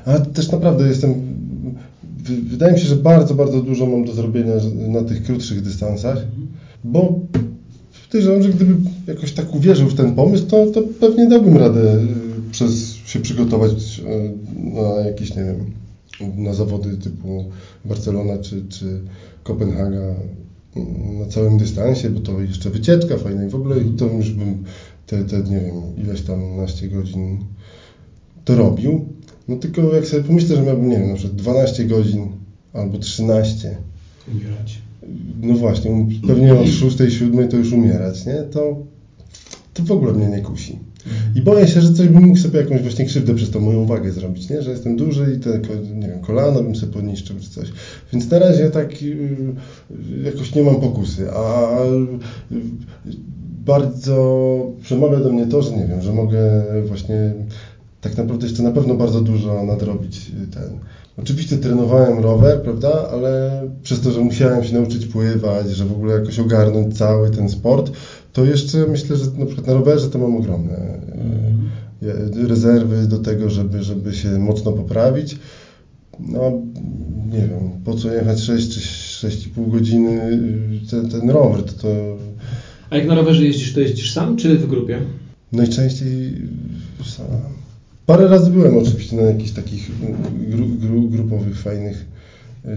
[0.04, 1.14] ale też naprawdę jestem,
[2.34, 4.54] wydaje mi się, że bardzo, bardzo dużo mam do zrobienia
[4.88, 6.26] na tych krótszych dystansach,
[6.84, 7.20] bo
[8.06, 12.50] podejrzewam, że gdybym jakoś tak uwierzył w ten pomysł, to, to pewnie dałbym radę yy,
[12.50, 14.02] przez się przygotować
[14.56, 15.72] na jakiś, nie wiem,
[16.36, 17.44] na zawody typu
[17.84, 19.00] Barcelona czy, czy
[19.42, 20.14] Kopenhaga
[21.20, 24.64] na całym dystansie, bo to jeszcze wycieczka fajna i w ogóle to już bym
[25.06, 27.38] te, te nie wiem, ileś tam naście godzin
[28.44, 29.17] to robił.
[29.48, 32.28] No tylko jak sobie pomyślę, że miałbym, nie wiem, na przykład 12 godzin
[32.72, 33.76] albo 13.
[34.34, 34.78] Umierać.
[35.42, 38.34] No właśnie, pewnie od 6, 7 to już umierać, nie?
[38.34, 38.76] To,
[39.74, 40.78] to w ogóle mnie nie kusi.
[41.34, 44.12] I boję się, że coś bym mógł sobie jakąś właśnie krzywdę przez tą moją wagę
[44.12, 44.62] zrobić, nie?
[44.62, 45.60] Że jestem duży i te,
[45.94, 47.72] nie wiem, kolana bym sobie podniszczył czy coś.
[48.12, 49.36] Więc na razie tak y,
[50.24, 51.76] jakoś nie mam pokusy, a
[53.64, 57.32] bardzo przemawia do mnie to, że nie wiem, że mogę właśnie
[58.00, 60.78] tak naprawdę jeszcze na pewno bardzo dużo nadrobić ten.
[61.16, 66.14] Oczywiście trenowałem rower, prawda, ale przez to, że musiałem się nauczyć pływać, że w ogóle
[66.14, 67.92] jakoś ogarnąć cały ten sport,
[68.32, 72.46] to jeszcze myślę, że na przykład na rowerze to mam ogromne mm.
[72.46, 75.38] rezerwy do tego, żeby, żeby się mocno poprawić.
[76.18, 76.52] No,
[77.32, 78.80] nie wiem, po co jechać 6 czy
[79.28, 80.40] 6,5 godziny
[80.90, 81.88] ten, ten rower, to, to...
[82.90, 85.00] A jak na rowerze jeździsz, to jeździsz sam czy w grupie?
[85.52, 86.42] Najczęściej
[87.04, 87.57] sam.
[88.08, 89.90] Parę razy byłem oczywiście na jakichś takich
[90.50, 92.06] gru, gru, grupowych, fajnych
[92.64, 92.70] yy,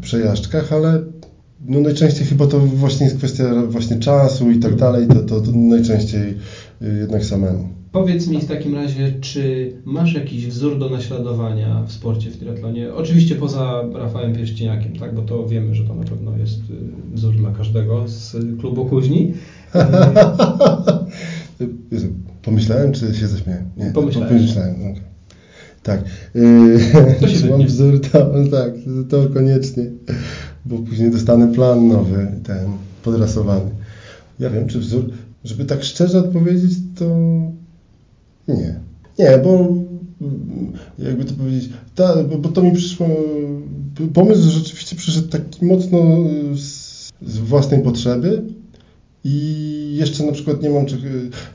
[0.00, 1.02] przejażdżkach, ale
[1.66, 5.52] no najczęściej chyba to właśnie jest kwestia właśnie czasu i tak dalej, to, to, to
[5.52, 6.34] najczęściej
[6.82, 7.68] y, jednak samemu.
[7.92, 12.94] Powiedz mi w takim razie, czy masz jakiś wzór do naśladowania w sporcie w triatlonie?
[12.94, 15.14] Oczywiście poza Rafałem Pierścieniakiem, tak?
[15.14, 19.34] bo to wiemy, że to na pewno jest y, wzór dla każdego z klubu Kuźni.
[22.42, 23.70] Pomyślałem, czy się zaśmiałem?
[23.76, 24.28] Nie, Pomyślałem.
[24.28, 25.02] Pomyślałem, okay.
[25.82, 26.04] Tak.
[27.20, 28.72] To się Mam wzór, to, tak,
[29.08, 29.84] to koniecznie,
[30.64, 32.68] bo później dostanę plan nowy, ten
[33.02, 33.70] podrasowany.
[34.40, 35.10] Ja wiem, czy wzór,
[35.44, 37.04] żeby tak szczerze odpowiedzieć, to
[38.48, 38.80] nie.
[39.18, 39.74] Nie, bo
[40.98, 43.06] jakby to powiedzieć, ta, bo to mi przyszło,
[44.14, 45.98] pomysł rzeczywiście przyszedł taki mocno
[46.56, 48.42] z, z własnej potrzeby,
[49.24, 50.86] i jeszcze na przykład nie mam.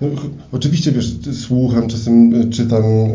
[0.02, 0.08] No,
[0.52, 3.08] oczywiście wiesz, słucham, czasem e, czytam e,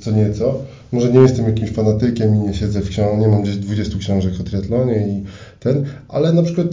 [0.00, 0.58] co nieco.
[0.92, 4.32] Może nie jestem jakimś fanatykiem i nie siedzę w książce, nie mam gdzieś 20 książek
[4.40, 5.22] o triatlonie i
[5.60, 6.66] ten, ale na przykład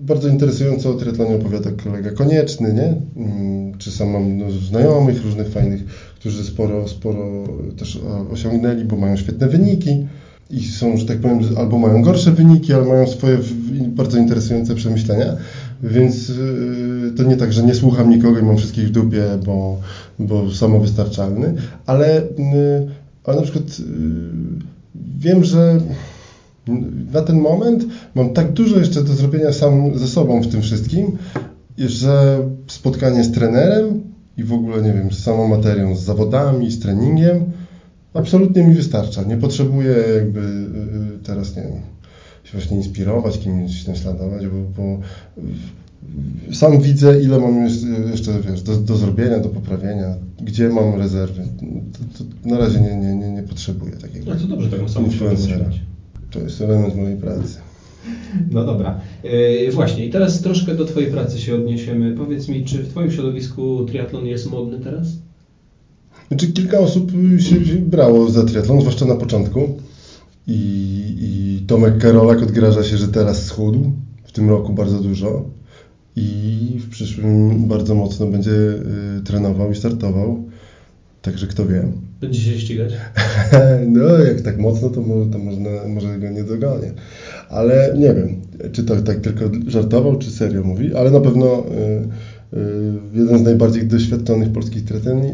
[0.00, 3.22] bardzo interesująco o triatlonie opowiada kolega Konieczny, nie?
[3.24, 7.44] Mm, czy sam mam no, znajomych różnych fajnych, którzy sporo, sporo
[7.78, 7.98] też
[8.32, 10.06] osiągnęli, bo mają świetne wyniki
[10.50, 13.38] i są, że tak powiem, albo mają gorsze wyniki, ale mają swoje
[13.88, 15.36] bardzo interesujące przemyślenia.
[15.82, 19.80] Więc y, to nie tak, że nie słucham nikogo i mam wszystkich w dupie, bo,
[20.18, 21.54] bo samowystarczalny,
[21.86, 22.88] ale, y,
[23.24, 23.82] ale na przykład y,
[25.18, 25.80] wiem, że
[27.12, 31.18] na ten moment mam tak dużo jeszcze do zrobienia sam ze sobą w tym wszystkim,
[31.78, 34.00] że spotkanie z trenerem
[34.36, 37.44] i w ogóle, nie wiem, z samą materią, z zawodami, z treningiem,
[38.14, 39.22] absolutnie mi wystarcza.
[39.22, 40.66] Nie potrzebuję jakby
[41.24, 41.72] teraz, nie wiem,
[42.48, 44.98] się właśnie inspirować, kimś naśladować, bo, bo
[46.52, 47.66] sam widzę, ile mam
[48.10, 51.42] jeszcze wiesz, do, do zrobienia, do poprawienia, gdzie mam rezerwy.
[51.92, 54.24] To, to na razie nie, nie, nie, nie potrzebuję takiego.
[54.30, 55.08] No to dobrze taką samą.
[56.30, 57.58] To jest element mojej pracy.
[58.50, 59.00] No dobra.
[59.24, 62.14] Yy, właśnie, i teraz troszkę do Twojej pracy się odniesiemy.
[62.16, 65.08] Powiedz mi, czy w Twoim środowisku triatlon jest modny teraz?
[66.28, 69.60] Znaczy, kilka osób się brało za triatlon, zwłaszcza na początku.
[70.46, 73.92] I, i Tomek Karolak odgraża się, że teraz schudł.
[74.24, 75.44] W tym roku bardzo dużo.
[76.16, 80.44] I w przyszłym bardzo mocno będzie y, trenował i startował.
[81.22, 81.88] Także kto wie.
[82.20, 82.92] Będzie się ścigać?
[83.96, 86.92] no, jak tak mocno, to, może, to można, może go nie dogonię.
[87.48, 88.40] Ale nie wiem,
[88.72, 93.42] czy to tak tylko żartował, czy serio mówi, ale na pewno y, y, jeden z
[93.42, 94.84] najbardziej doświadczonych polskich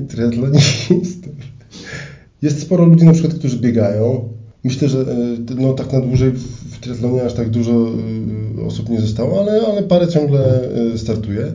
[0.09, 1.33] triatlonistów.
[2.42, 4.34] Jest sporo ludzi na przykład, którzy biegają,
[4.64, 6.31] Myślę, że e, no, tak na dłużej
[6.70, 11.53] w triatlonie aż tak dużo e, osób nie zostało, ale, ale parę ciągle e, startuje.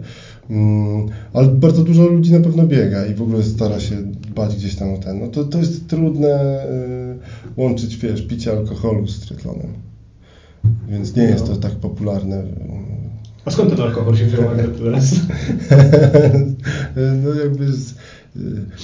[0.50, 4.76] Mm, ale bardzo dużo ludzi na pewno biega i w ogóle stara się dbać gdzieś
[4.76, 5.19] tam o ten.
[5.19, 6.65] No to, to jest trudne
[7.58, 9.74] łączyć, wiesz, picie alkoholu z triatlonem.
[10.89, 12.43] Więc nie jest to tak popularne.
[13.45, 14.43] A skąd ten alkohol się wziął
[14.84, 15.15] teraz?
[17.24, 17.95] no jakby z,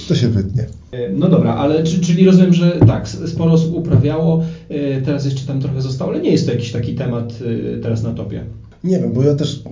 [0.08, 0.66] to się wytnie.
[1.12, 5.82] No dobra, ale czyli rozumiem, że tak, sporo osób uprawiało, e, teraz jeszcze tam trochę
[5.82, 7.34] zostało, ale nie jest to jakiś taki temat
[7.76, 8.44] e, teraz na topie.
[8.84, 9.62] Nie wiem, bo ja też,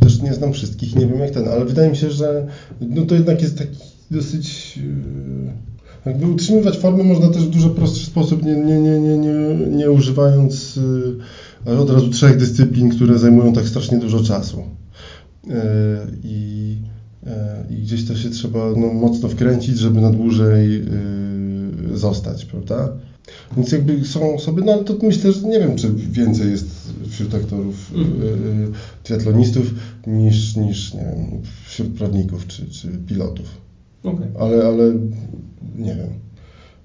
[0.00, 2.46] też nie znam wszystkich, nie wiem jak ten, ale wydaje mi się, że
[2.80, 3.76] no to jednak jest taki
[4.10, 4.78] dosyć...
[6.06, 9.66] E, jakby utrzymywać formę można też w dużo prostszy sposób, nie, nie, nie, nie, nie,
[9.66, 10.80] nie używając
[11.66, 14.62] od razu trzech dyscyplin, które zajmują tak strasznie dużo czasu.
[16.24, 16.99] I E,
[17.70, 22.92] i gdzieś to się trzeba no, mocno wkręcić, żeby na dłużej yy, zostać, prawda?
[23.56, 27.34] Więc jakby są osoby, no ale to myślę, że nie wiem, czy więcej jest wśród
[27.34, 28.04] aktorów yy,
[29.02, 29.74] triatlonistów
[30.06, 33.46] niż, niż nie wiem, wśród prawników czy, czy pilotów.
[34.02, 34.28] Okay.
[34.38, 34.92] Ale, ale
[35.78, 36.08] nie wiem.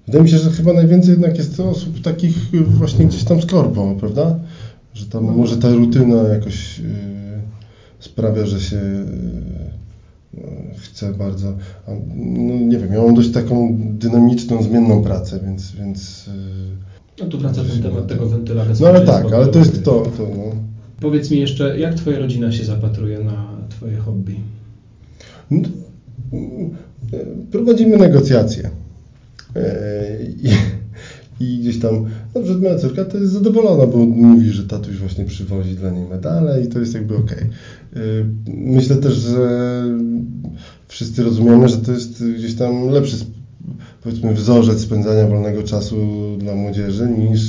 [0.06, 2.36] Wydaje mi się, że chyba najwięcej jednak jest osób takich
[2.78, 4.38] właśnie gdzieś tam z korpo, prawda?
[4.94, 6.86] Że tam może ta rutyna jakoś yy,
[8.00, 8.80] sprawia, że się
[10.76, 11.56] chcę bardzo,
[12.16, 15.72] no nie wiem, ja mam dość taką dynamiczną, zmienną pracę, więc...
[15.72, 19.84] więc y, no tu wraca ten temat tego wentyla No ale tak, ale to jest
[19.84, 20.02] to.
[20.16, 20.52] to no.
[21.00, 24.36] Powiedz mi jeszcze, jak Twoja rodzina się zapatruje na Twoje hobby?
[25.50, 25.68] No,
[27.50, 28.70] prowadzimy negocjacje.
[29.56, 30.48] E, I,
[31.40, 35.24] i gdzieś tam, na przykład moja córka to jest zadowolona, bo mówi, że tatuś właśnie
[35.24, 37.38] przywozi dla niej medale i to jest jakby okej.
[37.38, 38.26] Okay.
[38.46, 39.38] Myślę też, że
[40.88, 43.16] wszyscy rozumiemy, że to jest gdzieś tam lepszy
[44.02, 45.96] powiedzmy wzorzec spędzania wolnego czasu
[46.38, 47.40] dla młodzieży niż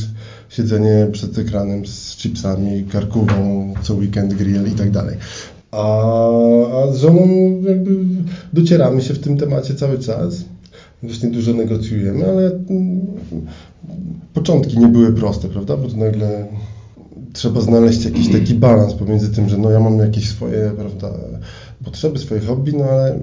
[0.50, 5.18] siedzenie przed ekranem z chipsami, karkówą, co weekend grill i tak dalej.
[5.72, 6.28] A,
[6.84, 7.28] a z żoną
[7.62, 7.96] jakby
[8.54, 10.46] docieramy się w tym temacie cały czas.
[11.04, 13.02] Właśnie dużo negocjujemy, ale mm,
[14.34, 15.78] początki nie były proste, prawda?
[15.78, 16.48] Bo to nagle
[17.34, 21.14] trzeba znaleźć jakiś taki balans pomiędzy tym, że no ja mam jakieś swoje, prawda,
[21.84, 23.20] potrzeby, swoje hobby, no ale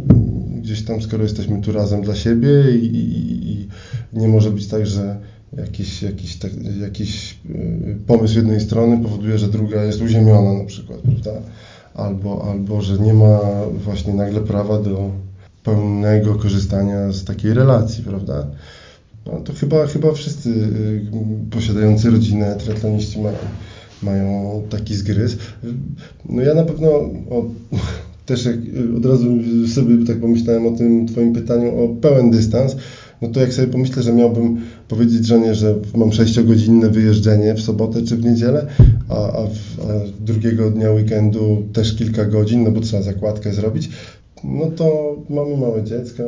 [0.61, 2.49] gdzieś tam, skoro jesteśmy tu razem dla siebie
[2.83, 3.69] i, i, i
[4.13, 5.17] nie może być tak, że
[5.57, 10.99] jakiś, jakiś, tak, jakiś y, pomysł jednej strony powoduje, że druga jest uziemiona na przykład,
[10.99, 11.31] prawda?
[11.95, 13.41] Albo, albo że nie ma
[13.85, 15.11] właśnie nagle prawa do
[15.64, 18.46] pełnego korzystania z takiej relacji, prawda?
[19.27, 21.07] No, to chyba, chyba wszyscy y,
[21.50, 23.37] posiadający rodzinę triatloniści mają,
[24.03, 25.37] mają taki zgryz.
[26.29, 26.88] No ja na pewno
[27.31, 27.44] o,
[28.27, 28.57] też jak
[28.96, 29.27] od razu
[29.74, 32.77] sobie tak pomyślałem o tym Twoim pytaniu o pełen dystans,
[33.22, 38.03] no to jak sobie pomyślę, że miałbym powiedzieć żonie, że mam 6-godzinne wyjeżdżenie w sobotę
[38.03, 38.66] czy w niedzielę,
[39.09, 43.90] a, a, w, a drugiego dnia weekendu też kilka godzin, no bo trzeba zakładkę zrobić,
[44.44, 46.22] no to mamy małe dziecko,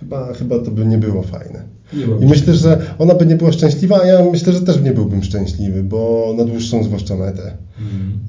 [0.00, 1.76] chyba, chyba to by nie było fajne.
[2.20, 5.22] I myślę, że ona by nie była szczęśliwa, a ja myślę, że też nie byłbym
[5.22, 7.56] szczęśliwy, bo na dłuższą zwłaszcza metę.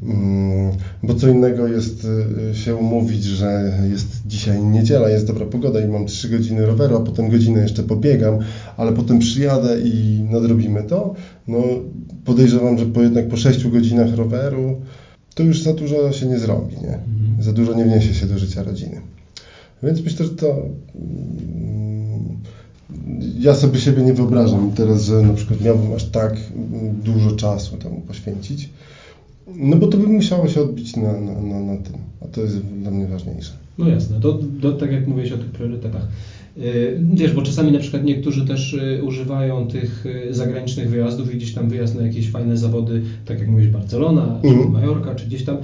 [0.03, 0.71] Mm.
[1.03, 2.07] Bo co innego jest
[2.51, 6.95] y, się umówić, że jest dzisiaj niedziela, jest dobra pogoda i mam 3 godziny roweru,
[6.95, 8.39] a potem godzinę jeszcze pobiegam,
[8.77, 11.13] ale potem przyjadę i nadrobimy to.
[11.47, 11.63] No
[12.25, 14.75] podejrzewam, że po jednak po 6 godzinach roweru
[15.35, 16.93] to już za dużo się nie zrobi, nie?
[16.93, 17.35] Mhm.
[17.39, 19.01] Za dużo nie wniesie się do życia rodziny.
[19.83, 22.37] Więc myślę, że to mm,
[23.39, 26.35] ja sobie siebie nie wyobrażam teraz, że na przykład miałbym aż tak
[27.03, 28.69] dużo czasu temu poświęcić.
[29.55, 32.57] No bo to by musiało się odbić na, na, na, na tym, a to jest
[32.57, 33.53] dla mnie ważniejsze.
[33.77, 36.07] No jasne, to, to tak jak mówiłeś o tych priorytetach.
[36.59, 41.37] Y, wiesz, bo czasami na przykład niektórzy też y, używają tych y, zagranicznych wyjazdów i
[41.37, 44.71] gdzieś tam wyjazd na jakieś fajne zawody, tak jak mówisz, Barcelona, czy mm.
[44.71, 45.57] Majorka, czy gdzieś tam,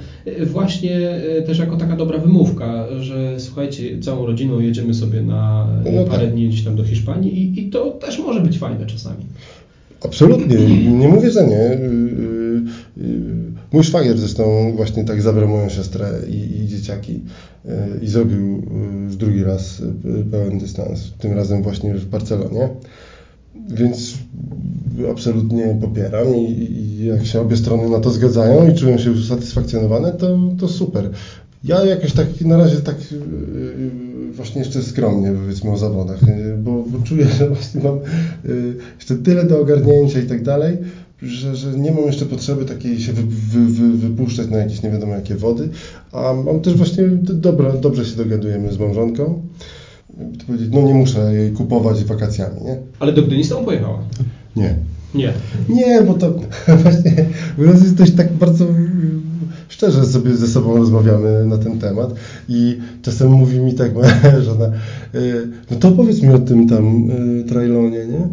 [0.46, 6.24] właśnie też jako taka dobra wymówka, że słuchajcie, całą rodziną jedziemy sobie na no parę
[6.24, 6.32] tak.
[6.34, 9.24] dni gdzieś tam do Hiszpanii i, i to też może być fajne czasami.
[10.04, 10.56] Absolutnie,
[10.90, 11.78] nie mówię, że nie.
[13.72, 17.20] Mój szwagier zresztą właśnie tak zabrał moją siostrę i, i dzieciaki
[18.02, 18.62] i zrobił
[19.24, 19.82] drugi raz
[20.30, 22.68] pełen dystans, tym razem właśnie w Barcelonie.
[23.70, 24.14] Więc
[25.10, 30.12] absolutnie popieram i, i, jak się obie strony na to zgadzają i czują się usatysfakcjonowane,
[30.12, 31.10] to, to super.
[31.64, 32.96] Ja jakoś tak na razie tak
[34.32, 36.20] właśnie jeszcze skromnie powiedzmy o zawodach,
[36.58, 37.98] bo, bo czuję, że właśnie mam
[38.96, 40.76] jeszcze tyle do ogarnięcia i tak dalej,
[41.22, 44.90] że, że nie mam jeszcze potrzeby takiej się wy, wy, wy, wypuszczać na jakieś nie
[44.90, 45.68] wiadomo jakie wody,
[46.12, 49.42] a mam też właśnie dobra, dobrze się dogadujemy z małżonką.
[50.38, 52.78] To powiedzieć, no nie muszę jej kupować wakacjami, nie?
[52.98, 53.98] Ale do Gdyni z tobą pojechała?
[54.56, 54.76] Nie.
[55.14, 55.32] Nie.
[55.68, 56.34] Nie, bo to
[56.82, 57.26] właśnie
[57.58, 58.66] u nas jest dość tak bardzo
[59.68, 62.14] szczerze sobie ze sobą rozmawiamy na ten temat
[62.48, 64.66] i czasem mówi mi tak moja żona,
[65.14, 68.28] y, no to powiedz mi o tym tam y, trailonie, nie?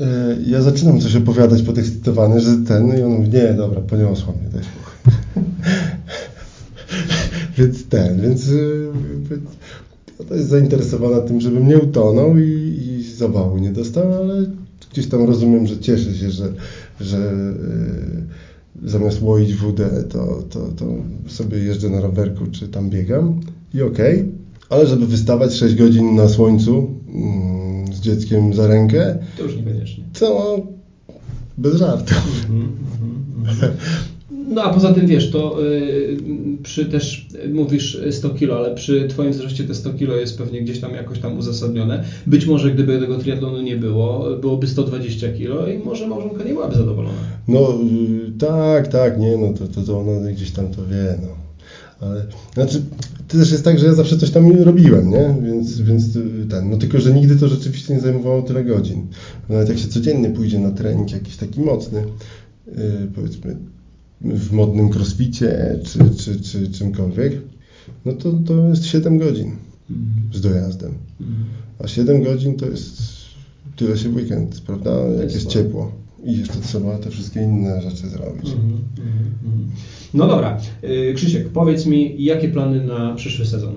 [0.00, 4.50] E, ja zaczynam coś opowiadać podekscytowany, że ten, i on mówi, nie, dobra, poniosła mnie,
[4.52, 5.12] daj spokój.
[7.58, 8.88] więc ten, więc y,
[10.28, 13.04] to jest zainteresowana tym, żebym nie utonął i, i
[13.60, 14.46] nie dostał, ale
[14.92, 16.52] gdzieś tam rozumiem, że cieszę się, że,
[17.00, 17.32] że
[18.82, 20.86] y, zamiast łoić wódę, to, to, to
[21.26, 23.40] sobie jeżdżę na rowerku, czy tam biegam
[23.74, 24.28] i okej, okay.
[24.68, 27.65] ale żeby wystawać 6 godzin na słońcu, mm,
[27.96, 29.18] z dzieckiem za rękę.
[29.36, 30.04] To już niekoniecznie.
[30.18, 30.60] To
[31.58, 32.14] bez żartu.
[32.50, 33.68] Mm -hmm,
[34.48, 36.16] No a poza tym wiesz, to yy,
[36.62, 40.80] przy też mówisz 100 kilo, ale przy Twoim wzroście te 100 kilo jest pewnie gdzieś
[40.80, 42.04] tam jakoś tam uzasadnione.
[42.26, 46.76] Być może gdyby tego triatlonu nie było, byłoby 120 kilo i może małżonka nie byłaby
[46.76, 47.18] zadowolona.
[47.48, 51.45] No yy, tak, tak, nie, no to, to, to ona gdzieś tam to wie, no.
[52.00, 52.82] Ale, znaczy,
[53.28, 55.34] to też jest tak, że ja zawsze coś tam robiłem, nie?
[55.42, 56.04] Więc, więc
[56.50, 59.06] ten, no tylko, że nigdy to rzeczywiście nie zajmowało tyle godzin.
[59.48, 62.04] Nawet jak się codziennie pójdzie na trening jakiś taki mocny,
[62.66, 62.74] yy,
[63.14, 63.56] powiedzmy
[64.20, 67.32] w modnym crossficie czy, czy, czy czymkolwiek,
[68.04, 69.56] no to, to jest 7 godzin
[70.34, 70.94] z dojazdem.
[71.78, 73.02] A 7 godzin to jest
[73.76, 74.90] tyle się w weekend, prawda?
[75.20, 75.92] Jak jest ciepło.
[76.24, 78.46] I jeszcze trzeba te wszystkie inne rzeczy zrobić.
[78.46, 79.66] Mm -hmm,
[80.14, 83.74] no dobra, y, Krzysiek, powiedz mi, jakie plany na przyszły sezon?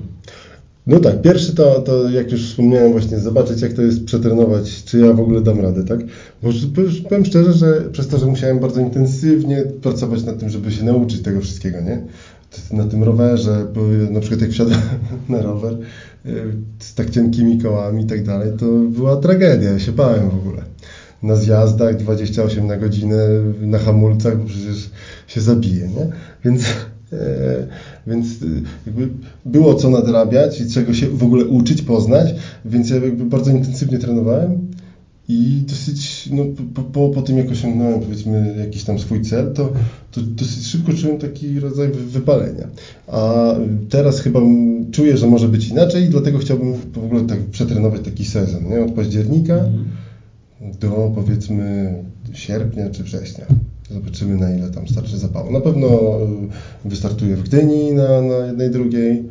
[0.88, 5.00] No tak, pierwszy to, to jak już wspomniałem właśnie, zobaczyć jak to jest przetrenować, czy
[5.00, 6.00] ja w ogóle dam radę, tak?
[6.44, 6.50] Bo
[7.10, 11.22] powiem szczerze, że przez to, że musiałem bardzo intensywnie pracować nad tym, żeby się nauczyć
[11.22, 12.02] tego wszystkiego, nie?
[12.72, 14.80] Na tym rowerze, bo na przykład jak wsiadłem
[15.30, 15.74] na rower
[16.26, 16.44] y,
[16.80, 20.62] z tak cienkimi kołami i tak dalej, to była tragedia, ja się bałem w ogóle
[21.24, 23.18] na zjazdach 28 na godzinę
[23.62, 24.90] na hamulcach, bo przecież
[25.28, 26.08] się zabije, nie?
[26.46, 26.64] Więc,
[27.14, 27.68] e,
[28.08, 28.46] więc e,
[28.86, 29.10] jakby
[29.46, 33.98] było co nadrabiać i czego się w ogóle uczyć, poznać, więc ja jakby bardzo intensywnie
[33.98, 34.70] trenowałem
[35.30, 36.44] i dosyć, no,
[36.74, 39.74] po, po, po tym jak osiągnąłem powiedzmy jakiś tam swój cel, to,
[40.12, 42.68] to dosyć szybko czułem taki rodzaj wypalenia.
[43.08, 43.56] A
[43.90, 44.40] teraz chyba
[44.92, 48.82] czuję, że może być inaczej i dlatego chciałbym w ogóle tak przetrenować taki sezon, nie?
[48.82, 49.86] Od października mhm.
[50.62, 51.94] Do powiedzmy
[52.34, 53.46] sierpnia czy września.
[53.92, 55.52] Zobaczymy na ile tam starczy zapału.
[55.52, 55.88] Na pewno
[56.86, 59.24] y, wystartuję w Gdyni na, na jednej, drugiej.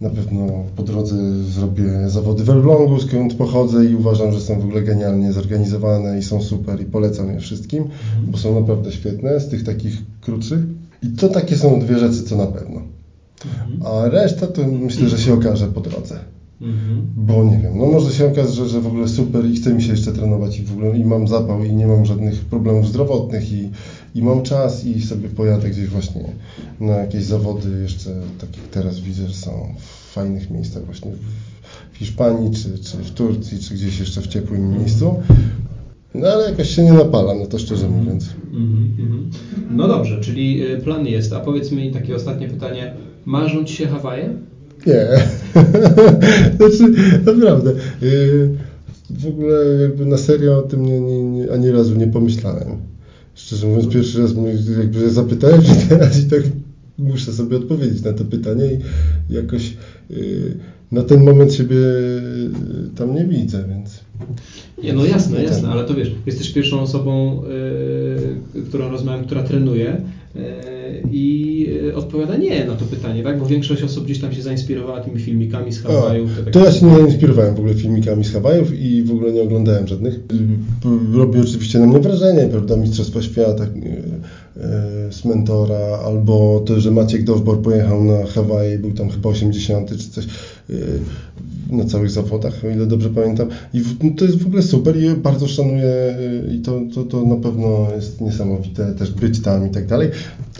[0.00, 4.64] Na pewno po drodze zrobię zawody w Elblągu, skąd pochodzę i uważam, że są w
[4.64, 8.26] ogóle genialnie zorganizowane i są super i polecam je wszystkim, mhm.
[8.26, 10.60] bo są naprawdę świetne z tych takich krótszych.
[11.02, 12.82] I to takie są dwie rzeczy, co na pewno.
[13.44, 13.82] Mhm.
[13.82, 16.18] A reszta to myślę, że się okaże po drodze.
[16.60, 17.06] Mhm.
[17.16, 19.82] Bo nie wiem, no może się okazać, że, że w ogóle super i chce mi
[19.82, 23.52] się jeszcze trenować i w ogóle i mam zapał i nie mam żadnych problemów zdrowotnych
[23.52, 23.70] i,
[24.14, 26.24] i mam czas i sobie pojadę gdzieś właśnie
[26.80, 31.10] na jakieś zawody jeszcze, tak jak teraz widzę, że są w fajnych miejscach właśnie
[31.92, 34.80] w Hiszpanii, czy, czy w Turcji, czy gdzieś jeszcze w ciepłym mhm.
[34.80, 35.14] miejscu.
[36.14, 38.04] No ale jakoś się nie napala, no to szczerze mhm.
[38.04, 38.34] mówiąc.
[38.52, 39.30] Mhm,
[39.70, 41.32] no dobrze, czyli y, plan jest.
[41.32, 42.94] A powiedz mi takie ostatnie pytanie.
[43.24, 44.38] Marzą Ci się Hawaje?
[44.86, 45.06] Nie.
[46.56, 46.92] znaczy,
[47.26, 47.72] naprawdę.
[48.02, 48.48] Y,
[49.10, 52.68] w ogóle jakby na serio o tym nie, nie, nie, ani razu nie pomyślałem.
[53.34, 56.42] Szczerze mówiąc, pierwszy raz mnie jakby zapytałem się teraz i tak
[56.98, 59.76] muszę sobie odpowiedzieć na to pytanie i jakoś
[60.10, 60.56] y,
[60.92, 62.50] na ten moment siebie y,
[62.96, 64.00] tam nie widzę, więc...
[64.82, 67.42] Nie, no jasne, jasne, ale to wiesz, jesteś pierwszą osobą,
[68.54, 70.00] yy, którą rozmawiam, która trenuje
[70.34, 70.42] yy,
[71.12, 73.38] i odpowiada nie na to pytanie, tak?
[73.38, 76.30] Bo większość osób gdzieś tam się zainspirowała tymi filmikami z Hawajów.
[76.44, 79.42] To, to ja się nie inspirowałem w ogóle filmikami z Hawajów i w ogóle nie
[79.42, 80.20] oglądałem żadnych.
[81.14, 86.90] Robi oczywiście na mnie wrażenie, prawda, Mistrzostwa Świata y, y, z mentora, albo to, że
[86.90, 90.26] Maciek Dowbor pojechał na Hawaje, był tam chyba 80 czy coś
[91.70, 93.48] na całych zawodach, o ile dobrze pamiętam.
[93.74, 93.82] I
[94.16, 96.16] to jest w ogóle super i bardzo szanuję
[96.54, 100.10] i to, to, to na pewno jest niesamowite też być tam i tak dalej.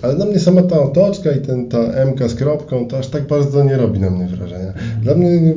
[0.02, 3.26] Ale dla mnie sama ta otoczka i ten, ta MK z kropką to aż tak
[3.26, 4.72] bardzo nie robi na mnie wrażenia.
[5.02, 5.54] Dla mnie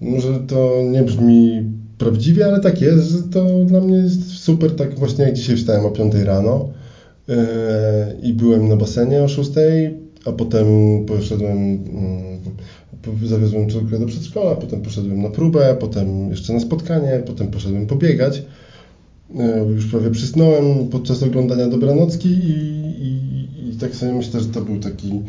[0.00, 1.62] może to nie brzmi
[1.98, 5.86] prawdziwie, ale tak jest, że to dla mnie jest super, tak właśnie jak dzisiaj wstałem
[5.86, 6.68] o 5 rano
[7.28, 7.36] yy,
[8.22, 9.50] i byłem na basenie o 6,
[10.24, 10.66] a potem
[11.06, 11.72] poszedłem,
[13.22, 17.86] yy, zawiozłem córkę do przedszkola, potem poszedłem na próbę, potem jeszcze na spotkanie, potem poszedłem
[17.86, 18.42] pobiegać.
[19.34, 22.75] Yy, już prawie przysnąłem podczas oglądania dobranocki i
[23.76, 25.22] i tak sobie myślę, że to był taki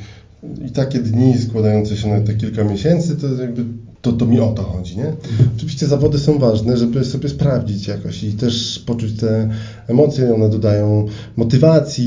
[0.67, 3.65] i takie dni składające się na te kilka miesięcy, to jakby
[4.01, 5.13] to, to mi o to chodzi, nie?
[5.57, 9.49] Oczywiście zawody są ważne, żeby sobie sprawdzić jakoś i też poczuć te
[9.87, 12.05] emocje, one dodają motywacji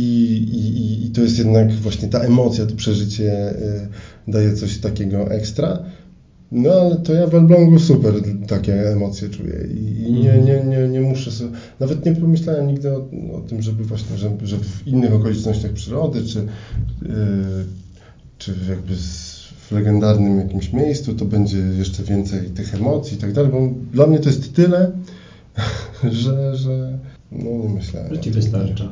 [0.55, 3.89] i, i, i to jest jednak właśnie ta emocja, to przeżycie y,
[4.29, 5.79] daje coś takiego ekstra.
[6.53, 8.15] No ale to ja w Elblągu super
[8.49, 13.09] takie emocje czuję i, nie, nie, nie, nie muszę sobie, nawet nie pomyślałem nigdy o,
[13.33, 17.65] o tym, żeby właśnie, że, że w innych okolicznościach przyrody, czy, yy,
[18.39, 18.95] czy jakby
[19.69, 24.07] w legendarnym jakimś miejscu to będzie jeszcze więcej tych emocji i tak dalej, bo dla
[24.07, 24.93] mnie to jest tyle,
[26.23, 26.99] że, że
[27.33, 28.15] no nie myślałem.
[28.15, 28.89] Że Ci wystarcza.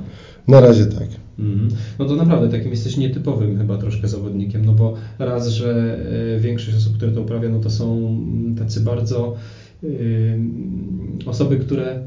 [0.49, 1.09] Na razie tak.
[1.39, 1.69] Mhm.
[1.99, 5.99] No to naprawdę takim jesteś nietypowym chyba troszkę zawodnikiem, no bo raz, że
[6.37, 8.17] e, większość osób, które to uprawia, no to są
[8.59, 9.35] tacy bardzo
[9.83, 9.91] yy,
[11.27, 12.03] osoby, które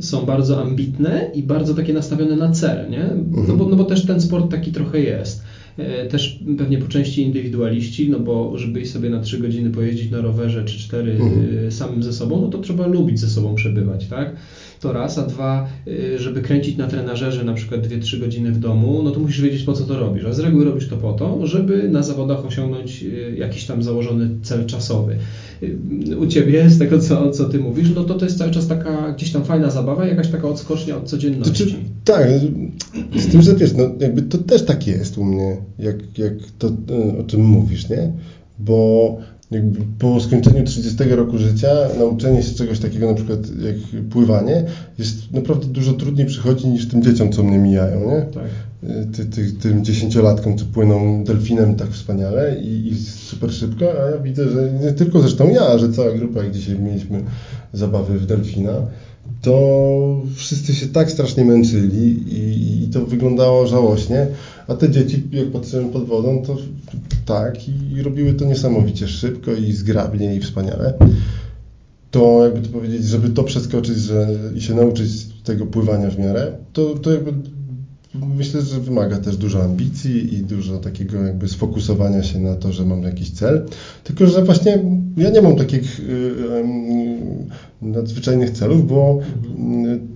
[0.00, 3.04] są bardzo ambitne i bardzo takie nastawione na cel, nie?
[3.30, 3.70] No bo, mhm.
[3.70, 5.42] no bo też ten sport taki trochę jest.
[5.78, 10.20] E, też pewnie po części indywidualiści, no bo żeby sobie na 3 godziny pojeździć na
[10.20, 11.72] rowerze czy 4 mhm.
[11.72, 14.36] samym ze sobą, no to trzeba lubić ze sobą przebywać, tak?
[14.80, 19.02] To raz, a dwa, y, żeby kręcić na trenażerze na przykład 2-3 godziny w domu,
[19.02, 20.24] no to musisz wiedzieć po co to robisz.
[20.24, 24.30] A z reguły robisz to po to, żeby na zawodach osiągnąć y, jakiś tam założony
[24.42, 25.16] cel czasowy.
[25.62, 28.68] Y, u Ciebie, z tego co, co Ty mówisz, no to to jest cały czas
[28.68, 31.64] taka gdzieś tam fajna zabawa, jakaś taka odskocznia od codzienności.
[31.64, 32.28] To, czy, tak,
[33.16, 36.68] z tym, że wiesz, no jakby to też tak jest u mnie, jak, jak to,
[37.20, 38.12] o czym mówisz, nie?
[38.58, 39.18] Bo
[39.50, 41.68] jakby po skończeniu 30 roku życia
[41.98, 44.64] nauczenie się czegoś takiego na przykład jak pływanie
[44.98, 48.22] jest naprawdę dużo trudniej przychodzi niż tym dzieciom, co mnie mijają, nie?
[48.34, 48.44] Tak.
[49.12, 54.18] Ty, ty, tym dziesięciolatkom, co płyną delfinem tak wspaniale i, i, super szybko, a ja
[54.18, 57.22] widzę, że nie tylko zresztą ja, że cała grupa, jak dzisiaj mieliśmy
[57.72, 58.72] zabawy w delfina,
[59.42, 64.26] to wszyscy się tak strasznie męczyli i, i to wyglądało żałośnie,
[64.68, 66.56] a te dzieci, jak patrzyłem pod wodą, to
[67.24, 70.94] tak i, i robiły to niesamowicie szybko i zgrabnie i wspaniale.
[72.10, 75.10] To jakby to powiedzieć, żeby to przeskoczyć że, i się nauczyć
[75.44, 77.32] tego pływania w miarę, to, to jakby
[78.36, 82.84] myślę, że wymaga też dużo ambicji i dużo takiego jakby sfokusowania się na to, że
[82.84, 83.66] mam jakiś cel.
[84.04, 84.78] Tylko, że właśnie
[85.16, 86.00] ja nie mam takich
[87.82, 89.18] nadzwyczajnych celów, bo
[89.58, 90.15] mm,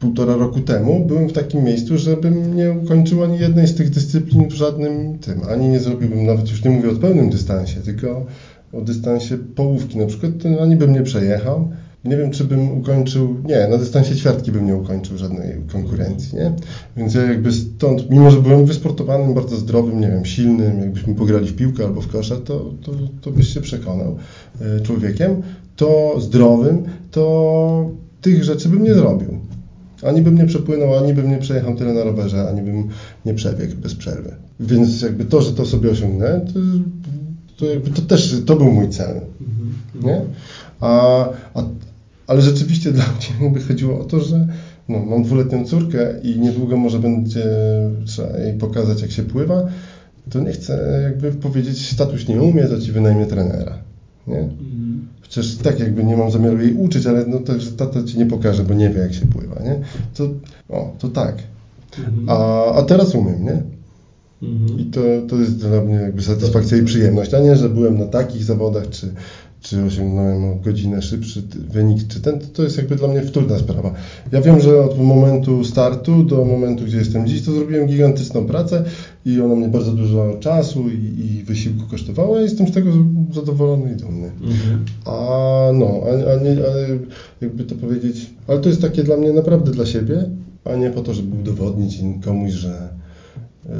[0.00, 4.48] półtora roku temu byłem w takim miejscu, żebym nie ukończył ani jednej z tych dyscyplin
[4.48, 8.26] w żadnym tym, ani nie zrobiłbym, nawet już nie mówię o pełnym dystansie, tylko
[8.72, 11.68] o dystansie połówki na przykład, to ani bym nie przejechał,
[12.04, 16.52] nie wiem, czy bym ukończył, nie, na dystansie ćwiartki bym nie ukończył żadnej konkurencji, nie?
[16.96, 21.46] Więc ja jakby stąd, mimo że byłem wysportowanym, bardzo zdrowym, nie wiem, silnym, jakbyśmy pograli
[21.46, 24.16] w piłkę albo w kosza, to, to, to byś się przekonał
[24.60, 25.42] e, człowiekiem,
[25.76, 27.90] to zdrowym, to
[28.20, 29.38] tych rzeczy bym nie zrobił.
[30.02, 32.88] Ani bym nie przepłynął, ani bym nie przejechał tyle na rowerze, ani bym
[33.26, 34.34] nie przebiegł bez przerwy.
[34.60, 36.60] Więc jakby to, że to sobie osiągnę, to,
[37.56, 39.20] to jakby to też, to był mój cel,
[40.02, 40.20] nie?
[40.80, 41.24] A,
[41.54, 41.62] a,
[42.26, 43.04] ale rzeczywiście dla
[43.40, 44.48] mnie by chodziło o to, że
[44.88, 47.44] no, mam dwuletnią córkę i niedługo może będzie
[48.06, 49.66] trzeba jej pokazać, jak się pływa,
[50.30, 53.89] to nie chcę jakby powiedzieć, tatuś nie umie, to ci wynajmie trenera.
[54.30, 54.48] Nie?
[55.22, 58.26] Chociaż tak jakby nie mam zamiaru jej uczyć, ale no to, że tata ci nie
[58.26, 59.62] pokaże, bo nie wie, jak się pływa.
[59.62, 59.80] Nie?
[60.14, 60.28] To,
[60.68, 61.34] o, to tak.
[62.26, 63.62] A, a teraz umiem, nie?
[64.78, 68.06] I to, to jest dla mnie jakby satysfakcja i przyjemność, a nie, że byłem na
[68.06, 69.14] takich zawodach, czy,
[69.60, 73.94] czy osiągnąłem o godzinę szybszy wynik, czy ten, to jest jakby dla mnie wtórna sprawa.
[74.32, 78.84] Ja wiem, że od momentu startu do momentu, gdzie jestem dziś, to zrobiłem gigantyczną pracę
[79.26, 82.90] i ona mnie bardzo dużo czasu i, i wysiłku kosztowała i jestem z tego
[83.32, 84.30] zadowolony i dumny.
[84.42, 84.84] Mhm.
[85.04, 86.88] A no, a, a nie, ale
[87.40, 90.30] jakby to powiedzieć, ale to jest takie dla mnie naprawdę dla siebie,
[90.64, 92.88] a nie po to, żeby udowodnić komuś, że,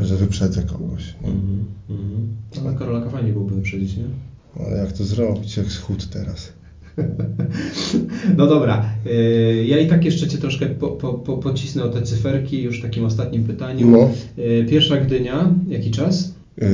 [0.03, 1.15] że wyprzedzę kogoś.
[1.23, 1.65] Mhm.
[1.91, 2.29] Mhm.
[2.67, 4.30] Ale Karolaka fajnie byłoby wyprzedzić, nie?
[4.57, 6.53] Ale jak to zrobić, jak schód teraz?
[8.37, 12.03] No dobra, y, ja i tak jeszcze Cię troszkę po, po, po, pocisnę o te
[12.03, 13.91] cyferki już w takim ostatnim pytaniu.
[13.91, 14.11] No.
[14.39, 16.35] Y, Pierwsza Gdynia, jaki czas?
[16.59, 16.69] Yy,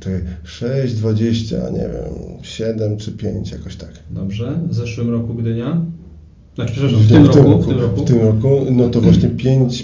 [0.00, 3.90] czekaj, 6, 20, nie wiem, 7 czy 5, jakoś tak.
[4.10, 4.58] Dobrze.
[4.68, 5.80] W zeszłym roku Gdynia?
[6.54, 7.62] Znaczy, przepraszam, w tym roku.
[7.62, 8.04] W tym roku.
[8.04, 9.82] w tym roku, no to właśnie 5,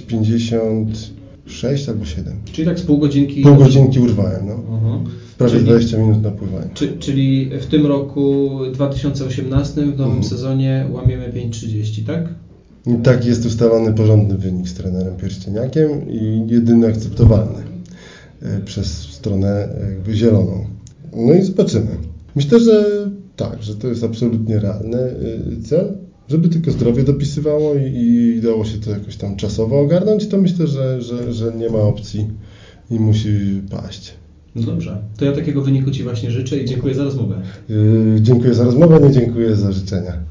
[1.49, 2.34] 56 albo 7.
[2.53, 3.42] Czyli tak z pół godzinki.
[3.42, 4.55] Pół godzinki urwałem, no.
[4.76, 5.01] Aha.
[5.38, 6.70] Prawie Czyli- 20 minut na pływanie.
[6.74, 10.24] Czy, czyli w tym roku 2018 w nowym Mhm.
[10.24, 12.28] sezonie łamiemy 5.30, tak?
[12.86, 17.59] I tak jest ustalony porządny wynik z trenerem Pierścieniakiem i jedyny akceptowalny
[18.42, 20.64] e, przez stronę jakby zieloną.
[21.16, 21.86] No i zobaczymy.
[22.36, 22.84] Myślę, że
[23.36, 25.14] tak, że to jest absolutnie realny e,
[25.64, 25.92] cel.
[26.29, 30.66] Żeby tylko zdrowie dopisywało i, i dało się to jakoś tam czasowo ogarnąć, to myślę,
[30.66, 32.29] że, że, że nie ma opcji
[32.91, 34.14] i musi paść.
[34.55, 35.03] No dobrze.
[35.16, 37.43] To ja takiego wyniku Ci właśnie życzę i dziękuję za rozmowę.
[37.68, 40.24] Yy, dziękuję za rozmowę, nie dziękuję za życzenia.